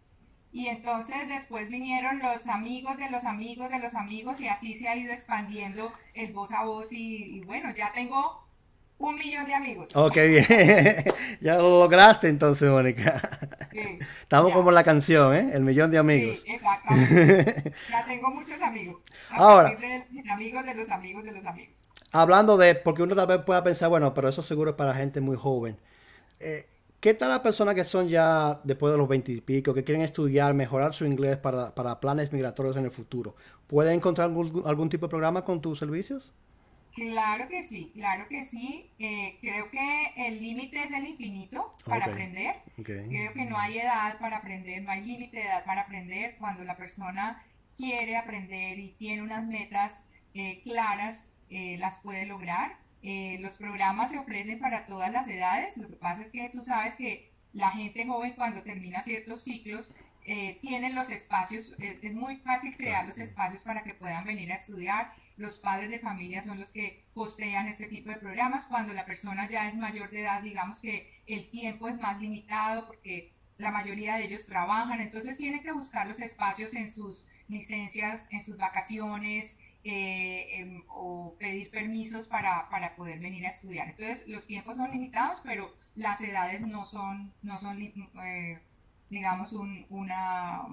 Y 0.51 0.67
entonces 0.67 1.27
después 1.27 1.69
vinieron 1.69 2.19
los 2.19 2.47
amigos 2.47 2.97
de 2.97 3.09
los 3.09 3.23
amigos 3.25 3.69
de 3.69 3.79
los 3.79 3.93
amigos 3.93 4.41
y 4.41 4.47
así 4.47 4.73
se 4.73 4.87
ha 4.87 4.95
ido 4.95 5.13
expandiendo 5.13 5.93
el 6.15 6.33
voz 6.33 6.51
a 6.51 6.63
voz 6.63 6.87
y, 6.91 7.41
bueno, 7.45 7.69
ya 7.75 7.91
tengo 7.93 8.43
un 8.97 9.15
millón 9.15 9.45
de 9.45 9.53
amigos. 9.53 9.95
Ok, 9.95 10.15
bien. 10.27 10.45
ya 11.39 11.55
lo 11.55 11.81
lograste 11.81 12.27
entonces, 12.27 12.69
Mónica. 12.69 13.21
Estamos 14.21 14.51
como 14.51 14.71
la 14.71 14.83
canción, 14.83 15.35
¿eh? 15.35 15.51
El 15.53 15.63
millón 15.63 15.91
de 15.91 15.99
amigos. 15.99 16.41
Sí, 16.43 16.51
exactamente. 16.51 17.73
ya 17.89 18.05
tengo 18.05 18.29
muchos 18.31 18.59
amigos. 18.61 19.01
Ahora. 19.29 19.77
amigos 20.31 20.65
de 20.65 20.73
los 20.73 20.89
amigos 20.89 21.23
de 21.23 21.31
los 21.31 21.45
amigos. 21.45 21.75
Hablando 22.11 22.57
de, 22.57 22.73
porque 22.73 23.03
uno 23.03 23.15
tal 23.15 23.27
vez 23.27 23.41
pueda 23.45 23.63
pensar, 23.63 23.89
bueno, 23.89 24.15
pero 24.15 24.29
eso 24.29 24.41
seguro 24.41 24.71
es 24.71 24.75
para 24.75 24.95
gente 24.95 25.21
muy 25.21 25.37
joven. 25.37 25.77
Eh, 26.39 26.65
¿Qué 26.99 27.13
tal 27.13 27.29
las 27.29 27.39
personas 27.39 27.75
que 27.75 27.85
son 27.85 28.09
ya 28.09 28.59
después 28.65 28.91
de 28.91 28.97
los 28.97 29.07
20 29.07 29.31
y 29.31 29.39
pico, 29.39 29.73
que 29.73 29.85
quieren 29.85 30.03
estudiar, 30.03 30.53
mejorar 30.53 30.93
su 30.93 31.05
inglés 31.05 31.37
para, 31.37 31.73
para 31.73 31.97
planes 32.01 32.33
migratorios 32.33 32.75
en 32.75 32.83
el 32.83 32.91
futuro? 32.91 33.37
¿Pueden 33.67 33.93
encontrar 33.93 34.27
algún, 34.27 34.63
algún 34.65 34.89
tipo 34.89 35.05
de 35.05 35.09
programa 35.09 35.45
con 35.45 35.61
tus 35.61 35.79
servicios? 35.79 36.33
Claro 36.93 37.47
que 37.47 37.63
sí, 37.63 37.91
claro 37.93 38.27
que 38.27 38.43
sí. 38.43 38.91
Eh, 38.99 39.37
creo 39.39 39.71
que 39.71 40.27
el 40.27 40.41
límite 40.41 40.83
es 40.83 40.91
el 40.91 41.07
infinito 41.07 41.73
para 41.85 42.05
aprender. 42.05 42.57
Creo 42.83 43.33
que 43.33 43.45
no 43.45 43.57
hay 43.57 43.77
edad 43.77 44.19
para 44.19 44.37
aprender, 44.37 44.81
no 44.81 44.91
hay 44.91 45.05
límite 45.05 45.37
de 45.37 45.43
edad 45.43 45.63
para 45.63 45.81
aprender. 45.83 46.35
Cuando 46.37 46.65
la 46.65 46.75
persona 46.75 47.41
quiere 47.77 48.17
aprender 48.17 48.77
y 48.77 48.89
tiene 48.97 49.21
unas 49.21 49.45
metas 49.47 50.05
eh, 50.33 50.59
claras, 50.63 51.29
eh, 51.49 51.77
las 51.77 52.01
puede 52.01 52.25
lograr. 52.25 52.77
Los 53.01 53.57
programas 53.57 54.11
se 54.11 54.19
ofrecen 54.19 54.59
para 54.59 54.85
todas 54.85 55.11
las 55.11 55.27
edades. 55.27 55.77
Lo 55.77 55.87
que 55.87 55.95
pasa 55.95 56.23
es 56.23 56.31
que 56.31 56.49
tú 56.49 56.61
sabes 56.63 56.95
que 56.95 57.31
la 57.53 57.71
gente 57.71 58.05
joven 58.05 58.33
cuando 58.33 58.61
termina 58.63 59.01
ciertos 59.01 59.43
ciclos 59.43 59.93
tienen 60.61 60.93
los 60.93 61.09
espacios, 61.09 61.75
es, 61.79 62.03
es 62.03 62.13
muy 62.13 62.37
fácil 62.37 62.75
crear 62.77 63.07
los 63.07 63.17
espacios 63.17 63.63
para 63.63 63.83
que 63.83 63.95
puedan 63.95 64.25
venir 64.25 64.51
a 64.51 64.55
estudiar 64.55 65.11
los 65.39 65.57
padres 65.57 65.89
de 65.89 65.99
familia 65.99 66.41
son 66.41 66.59
los 66.59 66.73
que 66.73 67.05
postean 67.13 67.67
este 67.67 67.87
tipo 67.87 68.09
de 68.09 68.17
programas. 68.17 68.65
Cuando 68.65 68.93
la 68.93 69.05
persona 69.05 69.49
ya 69.49 69.69
es 69.69 69.75
mayor 69.75 70.11
de 70.11 70.21
edad, 70.21 70.43
digamos 70.43 70.81
que 70.81 71.23
el 71.27 71.49
tiempo 71.49 71.87
es 71.87 71.97
más 71.97 72.19
limitado 72.21 72.87
porque 72.87 73.31
la 73.57 73.71
mayoría 73.71 74.17
de 74.17 74.25
ellos 74.25 74.45
trabajan, 74.45 74.99
entonces 74.99 75.37
tienen 75.37 75.63
que 75.63 75.71
buscar 75.71 76.07
los 76.07 76.19
espacios 76.19 76.73
en 76.75 76.91
sus 76.91 77.27
licencias, 77.47 78.27
en 78.31 78.43
sus 78.43 78.57
vacaciones 78.57 79.57
eh, 79.83 80.59
em, 80.59 80.83
o 80.89 81.35
pedir 81.39 81.71
permisos 81.71 82.27
para, 82.27 82.69
para, 82.69 82.95
poder 82.95 83.19
venir 83.19 83.45
a 83.45 83.49
estudiar. 83.49 83.89
Entonces 83.89 84.27
los 84.27 84.45
tiempos 84.45 84.77
son 84.77 84.91
limitados, 84.91 85.39
pero 85.43 85.73
las 85.95 86.19
edades 86.21 86.67
no 86.67 86.85
son, 86.85 87.33
no 87.41 87.59
son 87.59 87.81
eh, 87.81 88.59
digamos, 89.09 89.53
un, 89.53 89.85
una, 89.89 90.63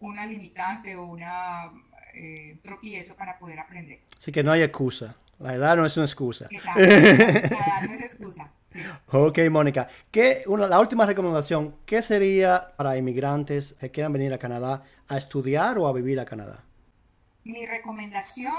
una 0.00 0.26
limitante 0.26 0.96
o 0.96 1.04
una 1.04 1.70
eh, 2.14 2.58
tropiezo 2.62 3.14
para 3.14 3.38
poder 3.38 3.60
aprender. 3.60 4.00
Así 4.18 4.32
que 4.32 4.42
no 4.42 4.52
hay 4.52 4.62
excusa. 4.62 5.16
La 5.38 5.54
edad 5.54 5.76
no 5.76 5.86
es 5.86 5.96
una 5.96 6.06
excusa. 6.06 6.48
Exacto. 6.50 6.80
La 6.80 6.86
edad 6.86 7.82
no 7.88 7.94
es 7.94 8.04
excusa. 8.04 8.50
Ok, 9.10 9.38
Mónica. 9.50 9.88
¿Qué, 10.10 10.42
una, 10.48 10.66
la 10.66 10.78
última 10.80 11.06
recomendación, 11.06 11.76
¿qué 11.86 12.02
sería 12.02 12.72
para 12.76 12.98
inmigrantes 12.98 13.74
que 13.80 13.90
quieran 13.90 14.12
venir 14.12 14.34
a 14.34 14.38
Canadá 14.38 14.82
a 15.08 15.16
estudiar 15.16 15.78
o 15.78 15.86
a 15.86 15.94
vivir 15.94 16.20
a 16.20 16.26
Canadá? 16.26 16.65
Mi 17.46 17.64
recomendación, 17.64 18.56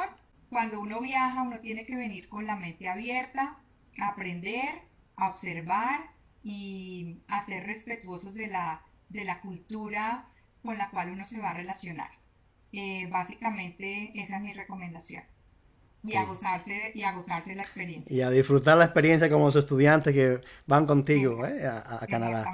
cuando 0.50 0.80
uno 0.80 1.02
viaja, 1.02 1.42
uno 1.42 1.60
tiene 1.60 1.86
que 1.86 1.98
venir 1.98 2.30
con 2.30 2.48
la 2.48 2.56
mente 2.56 2.88
abierta, 2.88 3.58
aprender, 4.02 4.82
a 5.18 5.28
observar 5.28 6.12
y 6.42 7.18
a 7.28 7.44
ser 7.44 7.66
respetuosos 7.66 8.34
de 8.34 8.48
la, 8.48 8.82
de 9.10 9.26
la 9.26 9.42
cultura 9.42 10.30
con 10.64 10.78
la 10.78 10.90
cual 10.90 11.12
uno 11.12 11.26
se 11.26 11.42
va 11.42 11.50
a 11.50 11.54
relacionar. 11.54 12.12
Eh, 12.72 13.10
básicamente 13.12 14.14
esa 14.16 14.38
es 14.38 14.42
mi 14.42 14.54
recomendación. 14.54 15.24
Y 16.06 16.16
a, 16.16 16.24
gozarse, 16.24 16.94
y 16.96 17.04
a 17.04 17.12
gozarse 17.12 17.56
la 17.56 17.64
experiencia. 17.64 18.16
Y 18.16 18.22
a 18.22 18.30
disfrutar 18.30 18.78
la 18.78 18.86
experiencia 18.86 19.30
como 19.30 19.48
los 19.48 19.56
estudiantes 19.58 20.14
que 20.14 20.40
van 20.66 20.86
contigo 20.86 21.46
eh, 21.46 21.68
a, 21.68 22.04
a, 22.04 22.08
Canadá. 22.08 22.46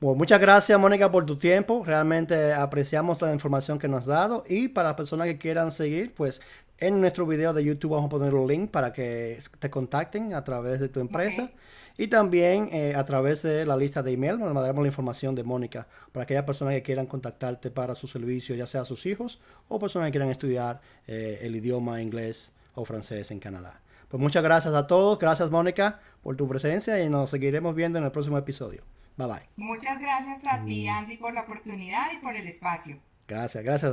Bueno, 0.00 0.16
muchas 0.16 0.40
gracias 0.40 0.80
Mónica 0.80 1.10
por 1.10 1.26
tu 1.26 1.36
tiempo. 1.36 1.82
Realmente 1.84 2.54
apreciamos 2.54 3.20
la 3.20 3.34
información 3.34 3.78
que 3.78 3.86
nos 3.86 4.00
has 4.02 4.06
dado. 4.06 4.44
Y 4.48 4.68
para 4.68 4.88
las 4.88 4.96
personas 4.96 5.26
que 5.26 5.36
quieran 5.36 5.72
seguir, 5.72 6.14
pues 6.14 6.40
en 6.78 7.02
nuestro 7.02 7.26
video 7.26 7.52
de 7.52 7.62
YouTube 7.62 7.90
vamos 7.90 8.06
a 8.06 8.08
poner 8.08 8.32
un 8.32 8.48
link 8.48 8.70
para 8.70 8.94
que 8.94 9.42
te 9.58 9.68
contacten 9.68 10.32
a 10.32 10.42
través 10.42 10.80
de 10.80 10.88
tu 10.88 11.00
empresa. 11.00 11.50
Y 11.98 12.08
también 12.08 12.70
eh, 12.72 12.94
a 12.96 13.04
través 13.04 13.42
de 13.42 13.66
la 13.66 13.76
lista 13.76 14.02
de 14.02 14.12
email 14.12 14.38
nos 14.38 14.54
mandaremos 14.54 14.82
la 14.82 14.88
información 14.88 15.34
de 15.34 15.44
Mónica 15.44 15.86
para 16.12 16.22
aquellas 16.22 16.44
personas 16.44 16.72
que 16.72 16.82
quieran 16.82 17.04
contactarte 17.04 17.70
para 17.70 17.94
su 17.94 18.08
servicio, 18.08 18.54
ya 18.54 18.66
sea 18.66 18.86
sus 18.86 19.04
hijos 19.04 19.38
o 19.68 19.78
personas 19.78 20.06
que 20.06 20.12
quieran 20.12 20.30
estudiar 20.30 20.80
eh, 21.06 21.40
el 21.42 21.54
idioma 21.56 22.00
inglés 22.00 22.52
o 22.74 22.86
francés 22.86 23.30
en 23.32 23.38
Canadá. 23.38 23.82
Pues 24.08 24.18
muchas 24.18 24.42
gracias 24.42 24.72
a 24.72 24.86
todos. 24.86 25.18
Gracias 25.18 25.50
Mónica 25.50 26.00
por 26.22 26.36
tu 26.36 26.48
presencia 26.48 27.04
y 27.04 27.10
nos 27.10 27.28
seguiremos 27.28 27.74
viendo 27.74 27.98
en 27.98 28.06
el 28.06 28.10
próximo 28.10 28.38
episodio. 28.38 28.82
Bye 29.20 29.28
bye. 29.28 29.48
Muchas 29.56 30.00
gracias 30.00 30.40
a 30.50 30.64
ti 30.64 30.86
mm. 30.86 30.88
Andy 30.88 31.18
por 31.18 31.34
la 31.34 31.42
oportunidad 31.42 32.06
y 32.12 32.16
por 32.22 32.34
el 32.34 32.48
espacio. 32.48 32.96
Gracias, 33.28 33.62
gracias. 33.62 33.92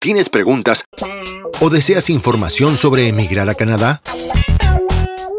¿Tienes 0.00 0.30
preguntas 0.30 0.86
o 1.60 1.68
deseas 1.68 2.08
información 2.08 2.78
sobre 2.78 3.08
emigrar 3.08 3.50
a 3.50 3.54
Canadá? 3.54 4.00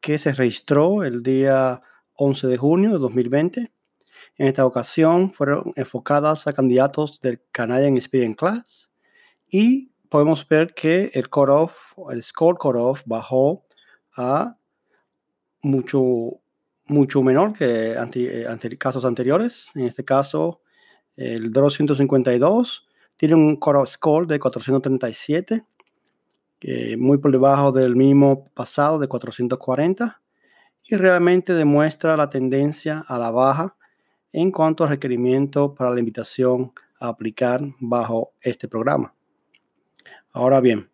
que 0.00 0.18
se 0.18 0.32
registró 0.32 1.04
el 1.04 1.22
día 1.22 1.82
11 2.14 2.46
de 2.46 2.56
junio 2.56 2.92
de 2.92 2.98
2020. 2.98 3.72
En 4.42 4.48
esta 4.48 4.66
ocasión 4.66 5.32
fueron 5.32 5.72
enfocadas 5.76 6.48
a 6.48 6.52
candidatos 6.52 7.20
del 7.20 7.40
Canadian 7.52 7.96
Experience 7.96 8.34
Class 8.34 8.90
y 9.48 9.92
podemos 10.08 10.48
ver 10.48 10.74
que 10.74 11.12
el 11.14 11.28
cut-off, 11.28 11.72
el 12.10 12.24
score 12.24 12.58
cut-off 12.58 13.02
bajó 13.06 13.64
a 14.16 14.56
mucho 15.62 16.40
mucho 16.88 17.22
menor 17.22 17.52
que 17.52 17.96
ante, 17.96 18.76
casos 18.78 19.04
anteriores. 19.04 19.70
En 19.76 19.82
este 19.86 20.04
caso, 20.04 20.60
el 21.14 21.52
252 21.52 22.88
tiene 23.16 23.36
un 23.36 23.60
score 23.86 24.26
de 24.26 24.40
437, 24.40 25.64
muy 26.98 27.18
por 27.18 27.30
debajo 27.30 27.70
del 27.70 27.94
mínimo 27.94 28.50
pasado 28.54 28.98
de 28.98 29.06
440, 29.06 30.20
y 30.82 30.96
realmente 30.96 31.54
demuestra 31.54 32.16
la 32.16 32.28
tendencia 32.28 33.04
a 33.06 33.18
la 33.18 33.30
baja 33.30 33.76
en 34.32 34.50
cuanto 34.50 34.84
al 34.84 34.90
requerimiento 34.90 35.74
para 35.74 35.90
la 35.90 35.98
invitación 35.98 36.72
a 36.98 37.08
aplicar 37.08 37.60
bajo 37.80 38.32
este 38.40 38.68
programa. 38.68 39.14
Ahora 40.32 40.60
bien, 40.60 40.88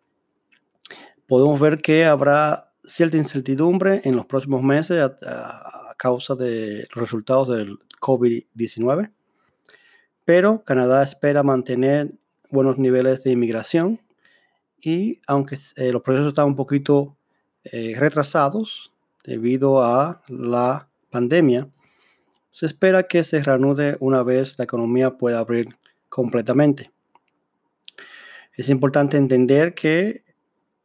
podemos 1.27 1.61
ver 1.61 1.79
que 1.79 2.05
habrá 2.05 2.73
cierta 2.85 3.17
incertidumbre 3.17 4.01
en 4.05 4.17
los 4.17 4.27
próximos 4.27 4.63
meses 4.63 4.99
a, 5.01 5.95
causa 5.97 6.37
de 6.37 6.87
los 6.95 7.01
resultados 7.01 7.49
del 7.49 7.77
COVID-19, 8.01 9.11
pero 10.25 10.63
Canadá 10.63 11.03
espera 11.03 11.43
mantener 11.43 12.13
buenos 12.51 12.79
niveles 12.79 13.25
de 13.25 13.33
inmigración 13.33 14.01
y 14.81 15.21
aunque 15.27 15.59
eh, 15.75 15.91
los 15.91 16.03
procesos 16.03 16.29
están 16.29 16.47
un 16.47 16.55
poquito 16.55 17.17
eh, 17.65 17.97
retrasados 17.99 18.93
debido 19.25 19.83
a 19.83 20.23
la 20.29 20.89
pandemia, 21.11 21.69
se 22.59 22.67
espera 22.67 23.05
que 23.05 23.23
se 23.23 23.41
reanude 23.41 23.97
una 24.01 24.25
vez 24.25 24.59
la 24.59 24.65
economía 24.65 25.17
pueda 25.17 25.39
abrir 25.39 25.69
completamente. 26.09 26.91
Es 28.53 28.69
importante 28.69 29.17
entender 29.17 29.77
que 29.77 30.25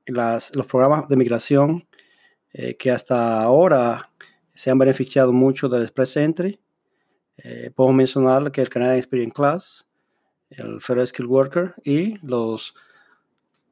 los 0.06 0.68
programas 0.68 1.08
de 1.08 1.16
migración 1.16 1.88
eh, 2.52 2.78
que 2.78 2.92
hasta 2.92 3.42
ahora 3.42 4.12
se 4.54 4.70
han 4.70 4.78
beneficiado 4.78 5.34
mucho 5.34 5.68
del 5.68 5.82
Express 5.82 6.18
Entry. 6.18 6.60
Eh, 7.38 7.72
puedo 7.74 7.92
mencionar 7.92 8.52
que 8.52 8.62
el 8.62 8.70
Canadian 8.70 9.00
Experience 9.00 9.34
Class, 9.34 9.88
el 10.52 10.80
Federal 10.80 11.08
Skill 11.08 11.26
Worker 11.26 11.74
y 11.84 12.20
los 12.24 12.76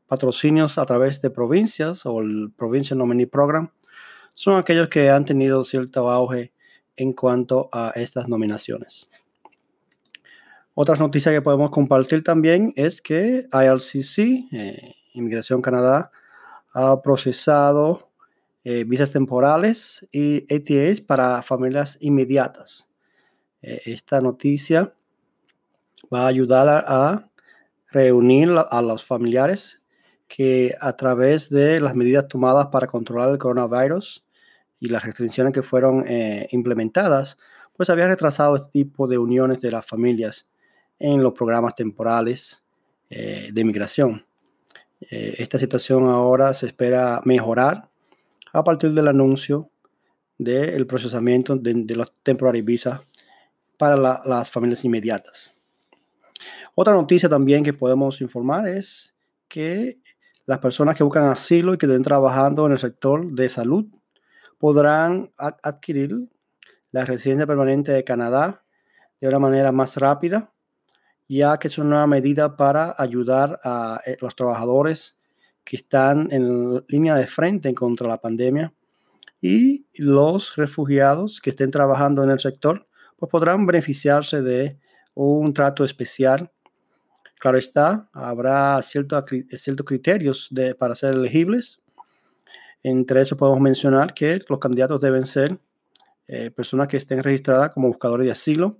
patrocinios 0.07 0.79
a 0.79 0.87
través 0.87 1.21
de 1.21 1.29
provincias 1.29 2.07
o 2.07 2.19
el 2.21 2.51
Provincial 2.57 2.97
Nominee 2.97 3.27
Program 3.27 3.69
son 4.33 4.57
aquellos 4.57 4.87
que 4.87 5.11
han 5.11 5.23
tenido 5.23 5.63
cierto 5.63 6.09
auge 6.09 6.51
en 7.01 7.13
cuanto 7.13 7.67
a 7.71 7.91
estas 7.95 8.27
nominaciones. 8.27 9.09
Otras 10.75 10.99
noticias 10.99 11.33
que 11.33 11.41
podemos 11.41 11.71
compartir 11.71 12.23
también 12.23 12.73
es 12.75 13.01
que 13.01 13.47
ILCC, 13.51 14.47
eh, 14.51 14.95
Inmigración 15.13 15.61
Canadá, 15.61 16.11
ha 16.73 17.01
procesado 17.01 18.11
eh, 18.63 18.83
visas 18.83 19.11
temporales 19.11 20.07
y 20.11 20.45
ATAs 20.53 21.01
para 21.01 21.41
familias 21.41 21.97
inmediatas. 22.01 22.87
Eh, 23.63 23.81
esta 23.85 24.21
noticia 24.21 24.93
va 26.13 26.25
a 26.25 26.27
ayudar 26.27 26.85
a, 26.87 27.27
reunir 27.93 28.49
a 28.69 28.81
los 28.81 29.03
familiares 29.03 29.81
que 30.29 30.73
a 30.79 30.95
través 30.95 31.49
de 31.49 31.81
las 31.81 31.93
medidas 31.93 32.29
tomadas 32.29 32.67
para 32.67 32.87
controlar 32.87 33.31
el 33.31 33.37
coronavirus 33.37 34.23
y 34.81 34.89
las 34.89 35.03
restricciones 35.03 35.53
que 35.53 35.61
fueron 35.61 36.03
eh, 36.05 36.49
implementadas, 36.51 37.37
pues 37.77 37.89
había 37.89 38.07
retrasado 38.07 38.57
este 38.57 38.71
tipo 38.71 39.07
de 39.07 39.17
uniones 39.17 39.61
de 39.61 39.71
las 39.71 39.85
familias 39.85 40.49
en 40.99 41.23
los 41.23 41.31
programas 41.31 41.75
temporales 41.75 42.63
de 43.09 43.59
inmigración. 43.59 44.25
esta 45.01 45.59
situación 45.59 46.05
ahora 46.05 46.53
se 46.53 46.67
espera 46.67 47.21
mejorar 47.25 47.89
a 48.53 48.63
partir 48.63 48.93
del 48.93 49.09
anuncio 49.09 49.69
del 50.37 50.87
procesamiento 50.87 51.55
de, 51.55 51.95
los 51.95 52.11
temporary 52.23 52.61
visas 52.61 53.01
para 53.77 53.95
las 53.95 54.49
familias 54.49 54.83
inmediatas. 54.83 55.53
Otra 56.73 56.93
noticia 56.93 57.29
también 57.29 57.63
que 57.63 57.73
podemos 57.73 58.21
informar 58.21 58.67
es 58.67 59.13
que 59.47 59.99
las 60.45 60.59
personas 60.59 60.97
que 60.97 61.03
buscan 61.03 61.25
asilo 61.25 61.73
y 61.73 61.77
que 61.77 61.85
estén 61.85 62.01
trabajando 62.01 62.65
en 62.65 62.71
el 62.71 62.79
sector 62.79 63.31
de 63.31 63.49
salud 63.49 63.85
podrán 64.61 65.31
adquirir 65.37 66.29
la 66.91 67.03
residencia 67.03 67.47
permanente 67.47 67.91
de 67.91 68.03
Canadá 68.03 68.63
de 69.19 69.27
una 69.27 69.39
manera 69.39 69.71
más 69.71 69.97
rápida, 69.97 70.53
ya 71.27 71.57
que 71.57 71.67
es 71.67 71.79
una 71.79 72.05
medida 72.05 72.55
para 72.55 72.93
ayudar 72.95 73.59
a 73.63 73.99
eh, 74.05 74.17
los 74.21 74.35
trabajadores 74.35 75.17
que 75.63 75.77
están 75.77 76.27
en 76.31 76.85
línea 76.87 77.15
de 77.15 77.25
frente 77.25 77.73
contra 77.73 78.07
la 78.07 78.21
pandemia 78.21 78.71
y 79.41 79.87
los 79.95 80.55
refugiados 80.55 81.41
que 81.41 81.49
estén 81.49 81.71
trabajando 81.71 82.23
en 82.23 82.29
el 82.29 82.39
sector 82.39 82.87
pues 83.17 83.31
podrán 83.31 83.65
beneficiarse 83.65 84.43
de 84.43 84.77
un 85.15 85.55
trato 85.55 85.83
especial. 85.83 86.51
Claro 87.39 87.57
está, 87.57 88.09
habrá 88.13 88.79
ciertos 88.83 89.23
criterios 89.85 90.49
para 90.77 90.93
ser 90.93 91.15
elegibles. 91.15 91.80
Entre 92.83 93.21
eso 93.21 93.37
podemos 93.37 93.61
mencionar 93.61 94.13
que 94.13 94.39
los 94.47 94.59
candidatos 94.59 94.99
deben 94.99 95.25
ser 95.25 95.59
eh, 96.27 96.49
personas 96.49 96.87
que 96.87 96.97
estén 96.97 97.21
registradas 97.21 97.71
como 97.71 97.87
buscadores 97.87 98.25
de 98.25 98.31
asilo 98.31 98.79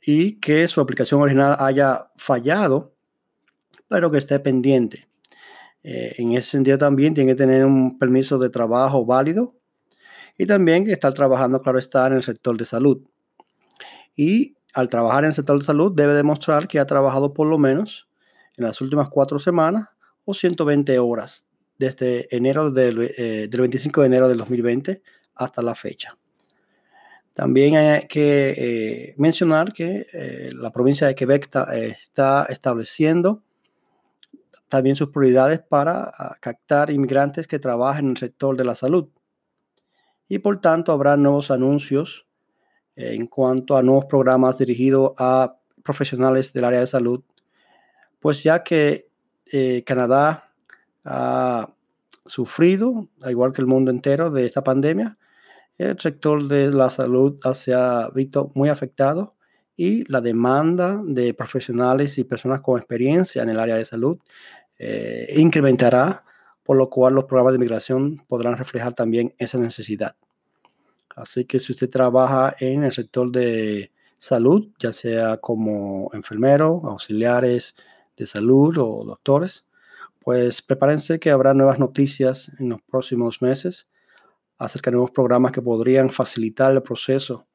y 0.00 0.38
que 0.40 0.68
su 0.68 0.80
aplicación 0.80 1.20
original 1.20 1.56
haya 1.58 2.10
fallado, 2.16 2.94
pero 3.88 4.10
que 4.10 4.18
esté 4.18 4.38
pendiente. 4.38 5.08
Eh, 5.82 6.14
en 6.18 6.32
ese 6.32 6.50
sentido 6.50 6.78
también 6.78 7.14
tiene 7.14 7.32
que 7.32 7.36
tener 7.36 7.64
un 7.64 7.98
permiso 7.98 8.38
de 8.38 8.48
trabajo 8.50 9.04
válido 9.04 9.54
y 10.38 10.46
también 10.46 10.88
estar 10.88 11.12
trabajando, 11.12 11.60
claro 11.62 11.78
está, 11.78 12.06
en 12.06 12.14
el 12.14 12.22
sector 12.22 12.56
de 12.56 12.64
salud. 12.64 13.02
Y 14.14 14.56
al 14.74 14.88
trabajar 14.88 15.24
en 15.24 15.28
el 15.28 15.34
sector 15.34 15.58
de 15.58 15.64
salud 15.64 15.92
debe 15.94 16.14
demostrar 16.14 16.68
que 16.68 16.78
ha 16.78 16.86
trabajado 16.86 17.34
por 17.34 17.48
lo 17.48 17.58
menos 17.58 18.06
en 18.56 18.64
las 18.64 18.80
últimas 18.80 19.08
cuatro 19.08 19.38
semanas 19.38 19.88
o 20.24 20.34
120 20.34 20.98
horas 20.98 21.44
desde 21.78 22.34
enero 22.34 22.70
del, 22.70 22.96
25 23.48 24.00
de 24.00 24.06
enero 24.06 24.28
del 24.28 24.38
2020 24.38 25.02
hasta 25.34 25.62
la 25.62 25.74
fecha. 25.74 26.16
También 27.32 27.76
hay 27.76 28.06
que 28.06 29.14
mencionar 29.16 29.72
que 29.72 30.06
la 30.52 30.70
provincia 30.70 31.06
de 31.06 31.14
Quebec 31.14 31.50
está 31.72 32.46
estableciendo 32.48 33.42
también 34.68 34.96
sus 34.96 35.10
prioridades 35.10 35.60
para 35.60 36.10
ah, 36.18 36.36
captar 36.40 36.90
inmigrantes 36.90 37.46
que 37.46 37.60
trabajan 37.60 38.06
en 38.06 38.10
el 38.12 38.16
sector 38.16 38.56
de 38.56 38.64
la 38.64 38.74
salud. 38.74 39.08
Y 40.28 40.38
por 40.38 40.60
tanto 40.60 40.90
habrá 40.90 41.16
nuevos 41.16 41.52
anuncios 41.52 42.26
en 42.96 43.28
cuanto 43.28 43.76
a 43.76 43.82
nuevos 43.82 44.06
programas 44.06 44.58
dirigidos 44.58 45.12
a 45.18 45.56
profesionales 45.84 46.52
del 46.52 46.64
área 46.64 46.80
de 46.80 46.86
salud, 46.86 47.22
pues 48.18 48.42
ya 48.42 48.64
que 48.64 49.06
eh, 49.52 49.84
Canadá 49.84 50.43
ha 51.04 51.74
sufrido, 52.26 53.08
al 53.22 53.30
igual 53.30 53.52
que 53.52 53.62
el 53.62 53.66
mundo 53.66 53.90
entero, 53.90 54.30
de 54.30 54.46
esta 54.46 54.64
pandemia, 54.64 55.18
el 55.78 55.98
sector 56.00 56.46
de 56.46 56.70
la 56.70 56.90
salud 56.90 57.38
se 57.54 57.74
ha 57.74 58.08
visto 58.14 58.50
muy 58.54 58.68
afectado 58.68 59.34
y 59.76 60.10
la 60.10 60.20
demanda 60.20 61.00
de 61.04 61.34
profesionales 61.34 62.16
y 62.18 62.24
personas 62.24 62.60
con 62.60 62.78
experiencia 62.78 63.42
en 63.42 63.48
el 63.48 63.58
área 63.58 63.76
de 63.76 63.84
salud 63.84 64.18
eh, 64.78 65.34
incrementará, 65.36 66.24
por 66.62 66.76
lo 66.76 66.88
cual 66.88 67.14
los 67.14 67.24
programas 67.24 67.52
de 67.54 67.58
migración 67.58 68.24
podrán 68.28 68.56
reflejar 68.56 68.94
también 68.94 69.34
esa 69.38 69.58
necesidad. 69.58 70.16
Así 71.16 71.44
que 71.44 71.60
si 71.60 71.72
usted 71.72 71.90
trabaja 71.90 72.54
en 72.58 72.84
el 72.84 72.92
sector 72.92 73.30
de 73.30 73.92
salud, 74.18 74.68
ya 74.78 74.92
sea 74.92 75.36
como 75.36 76.10
enfermero, 76.12 76.82
auxiliares 76.84 77.74
de 78.16 78.26
salud 78.26 78.76
o 78.78 79.04
doctores, 79.04 79.64
pues 80.24 80.62
prepárense 80.62 81.20
que 81.20 81.30
habrá 81.30 81.52
nuevas 81.52 81.78
noticias 81.78 82.50
en 82.58 82.70
los 82.70 82.82
próximos 82.82 83.42
meses 83.42 83.88
acerca 84.56 84.90
de 84.90 84.94
nuevos 84.94 85.10
programas 85.10 85.52
que 85.52 85.60
podrían 85.60 86.08
facilitar 86.08 86.72
el 86.72 86.82
proceso 86.82 87.46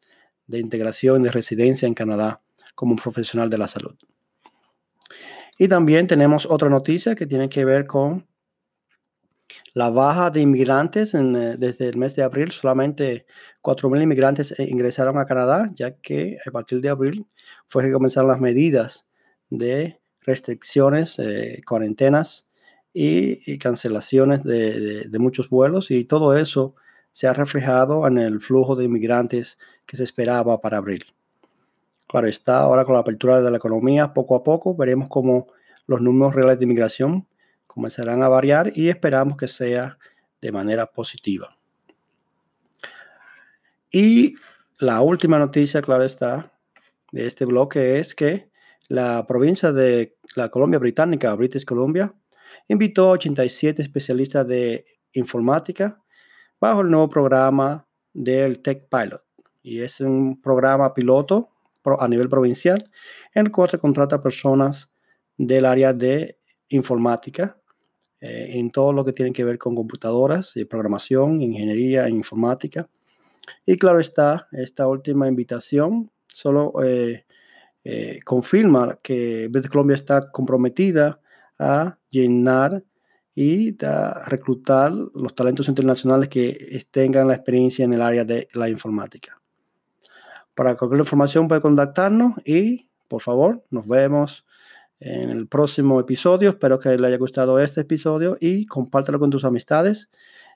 de 0.45 0.59
integración 0.59 1.23
de 1.23 1.31
residencia 1.31 1.87
en 1.87 1.95
Canadá 1.95 2.41
como 2.75 2.91
un 2.91 2.97
profesional 2.97 3.49
de 3.49 3.57
la 3.57 3.67
salud. 3.67 3.95
Y 5.57 5.67
también 5.67 6.05
tenemos 6.05 6.45
otra 6.45 6.69
noticia 6.69 7.15
que 7.15 7.25
tiene 7.25 7.49
que 7.49 7.65
ver 7.65 7.87
con 7.87 8.27
la 9.73 9.89
baja 9.89 10.29
de 10.29 10.41
inmigrantes 10.41 11.13
eh, 11.15 11.55
desde 11.57 11.87
el 11.87 11.97
mes 11.97 12.15
de 12.15 12.23
abril. 12.23 12.51
Solamente 12.51 13.25
4.000 13.61 14.03
inmigrantes 14.03 14.57
eh, 14.59 14.67
ingresaron 14.69 15.17
a 15.17 15.25
Canadá, 15.25 15.71
ya 15.75 15.95
que 15.95 16.37
a 16.45 16.51
partir 16.51 16.81
de 16.81 16.89
abril 16.89 17.25
fue 17.67 17.83
que 17.83 17.91
comenzaron 17.91 18.29
las 18.29 18.39
medidas 18.39 19.05
de 19.49 19.99
restricciones, 20.21 21.17
eh, 21.17 21.61
cuarentenas 21.65 22.48
y, 22.93 23.57
cancelaciones 23.59 24.43
de, 24.43 25.07
de, 25.07 25.19
muchos 25.19 25.49
vuelos 25.49 25.91
y 25.91 26.05
todo 26.05 26.35
eso 26.35 26.75
se 27.11 27.27
ha 27.27 27.33
reflejado 27.33 28.07
en 28.07 28.17
el 28.17 28.41
flujo 28.41 28.75
de 28.75 28.85
inmigrantes 28.85 29.57
que 29.85 29.97
se 29.97 30.03
esperaba 30.03 30.59
para 30.61 30.77
abril. 30.77 31.05
Claro 32.07 32.27
está, 32.27 32.61
ahora 32.61 32.85
con 32.85 32.95
la 32.95 33.01
apertura 33.01 33.41
de 33.41 33.51
la 33.51 33.57
economía, 33.57 34.13
poco 34.13 34.35
a 34.35 34.43
poco 34.43 34.75
veremos 34.75 35.09
cómo 35.09 35.47
los 35.85 36.01
números 36.01 36.33
reales 36.33 36.59
de 36.59 36.65
inmigración 36.65 37.27
comenzarán 37.67 38.23
a 38.23 38.29
variar 38.29 38.71
y 38.75 38.89
esperamos 38.89 39.37
que 39.37 39.47
sea 39.47 39.97
de 40.41 40.51
manera 40.51 40.87
positiva. 40.87 41.55
Y 43.91 44.35
la 44.79 45.01
última 45.01 45.39
noticia, 45.39 45.81
claro 45.81 46.03
está, 46.03 46.51
de 47.11 47.27
este 47.27 47.45
bloque 47.45 47.99
es 47.99 48.15
que 48.15 48.49
la 48.87 49.25
provincia 49.27 49.71
de 49.71 50.15
la 50.35 50.49
Colombia 50.49 50.79
Británica, 50.79 51.33
British 51.35 51.65
Columbia, 51.65 52.13
invitó 52.69 53.09
a 53.09 53.11
87 53.11 53.81
especialistas 53.81 54.47
de 54.47 54.85
informática 55.13 56.01
bajo 56.61 56.81
el 56.81 56.89
nuevo 56.89 57.09
programa 57.09 57.85
del 58.13 58.61
Tech 58.61 58.87
Pilot. 58.89 59.21
Y 59.61 59.81
es 59.81 59.99
un 59.99 60.41
programa 60.41 60.93
piloto 60.93 61.49
a 61.97 62.07
nivel 62.07 62.29
provincial 62.29 62.89
en 63.33 63.47
el 63.47 63.51
cual 63.51 63.69
se 63.69 63.79
contrata 63.79 64.21
personas 64.21 64.89
del 65.37 65.65
área 65.65 65.93
de 65.93 66.37
informática 66.69 67.57
eh, 68.21 68.51
en 68.59 68.69
todo 68.71 68.93
lo 68.93 69.05
que 69.05 69.13
tiene 69.13 69.33
que 69.33 69.43
ver 69.43 69.57
con 69.57 69.75
computadoras, 69.75 70.55
y 70.55 70.65
programación, 70.65 71.41
ingeniería, 71.41 72.09
informática. 72.09 72.89
Y 73.65 73.77
claro 73.77 73.99
está, 73.99 74.47
esta 74.51 74.87
última 74.87 75.27
invitación 75.27 76.11
solo 76.27 76.73
eh, 76.83 77.25
eh, 77.83 78.19
confirma 78.25 78.99
que 79.01 79.47
British 79.49 79.71
Columbia 79.71 79.95
está 79.95 80.29
comprometida 80.31 81.19
a 81.59 81.97
llenar 82.09 82.83
y 83.35 83.75
a 83.85 84.25
reclutar 84.27 84.91
los 84.91 85.35
talentos 85.35 85.67
internacionales 85.67 86.29
que 86.29 86.85
tengan 86.91 87.27
la 87.27 87.35
experiencia 87.35 87.85
en 87.85 87.93
el 87.93 88.01
área 88.01 88.25
de 88.25 88.47
la 88.53 88.69
informática. 88.69 89.39
Para 90.55 90.75
cualquier 90.75 90.99
información 90.99 91.47
puede 91.47 91.61
contactarnos 91.61 92.33
y 92.43 92.89
por 93.07 93.21
favor 93.21 93.63
nos 93.69 93.87
vemos 93.87 94.45
en 94.99 95.29
el 95.29 95.47
próximo 95.47 95.99
episodio. 95.99 96.49
Espero 96.49 96.79
que 96.79 96.97
le 96.97 97.07
haya 97.07 97.17
gustado 97.17 97.59
este 97.59 97.81
episodio 97.81 98.37
y 98.39 98.65
compártelo 98.65 99.19
con 99.19 99.29
tus 99.29 99.45
amistades 99.45 100.09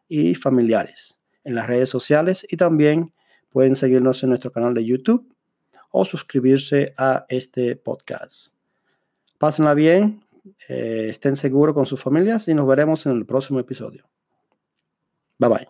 y 0.08 0.36
familiares 0.36 1.18
en 1.44 1.56
las 1.56 1.68
redes 1.68 1.90
sociales 1.90 2.46
y 2.50 2.58
también 2.58 3.14
pueden 3.50 3.76
seguirnos 3.76 4.24
en 4.24 4.30
nuestro 4.30 4.52
canal 4.52 4.74
de 4.74 4.84
YouTube 4.84 5.34
o 5.92 6.04
suscribirse 6.06 6.94
a 6.98 7.26
este 7.30 7.76
podcast. 7.76 8.54
Pásenla 9.38 9.74
bien, 9.74 10.23
eh, 10.68 11.08
estén 11.10 11.36
seguros 11.36 11.74
con 11.74 11.86
sus 11.86 12.02
familias 12.02 12.48
y 12.48 12.54
nos 12.54 12.68
veremos 12.68 13.06
en 13.06 13.14
el 13.14 13.26
próximo 13.26 13.60
episodio. 13.60 14.08
Bye 15.40 15.50
bye. 15.50 15.68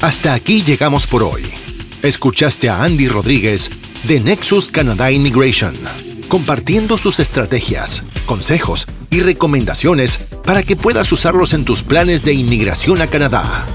Hasta 0.00 0.32
aquí 0.32 0.62
llegamos 0.62 1.06
por 1.06 1.22
hoy. 1.22 1.42
Escuchaste 2.02 2.70
a 2.70 2.82
Andy 2.82 3.08
Rodríguez 3.08 3.70
de 4.04 4.18
Nexus 4.20 4.70
Canada 4.70 5.10
Immigration, 5.10 5.74
compartiendo 6.28 6.96
sus 6.96 7.20
estrategias, 7.20 8.02
consejos 8.24 8.86
y 9.10 9.20
recomendaciones 9.20 10.30
para 10.44 10.62
que 10.62 10.76
puedas 10.76 11.12
usarlos 11.12 11.52
en 11.52 11.66
tus 11.66 11.82
planes 11.82 12.24
de 12.24 12.32
inmigración 12.32 13.02
a 13.02 13.08
Canadá. 13.08 13.66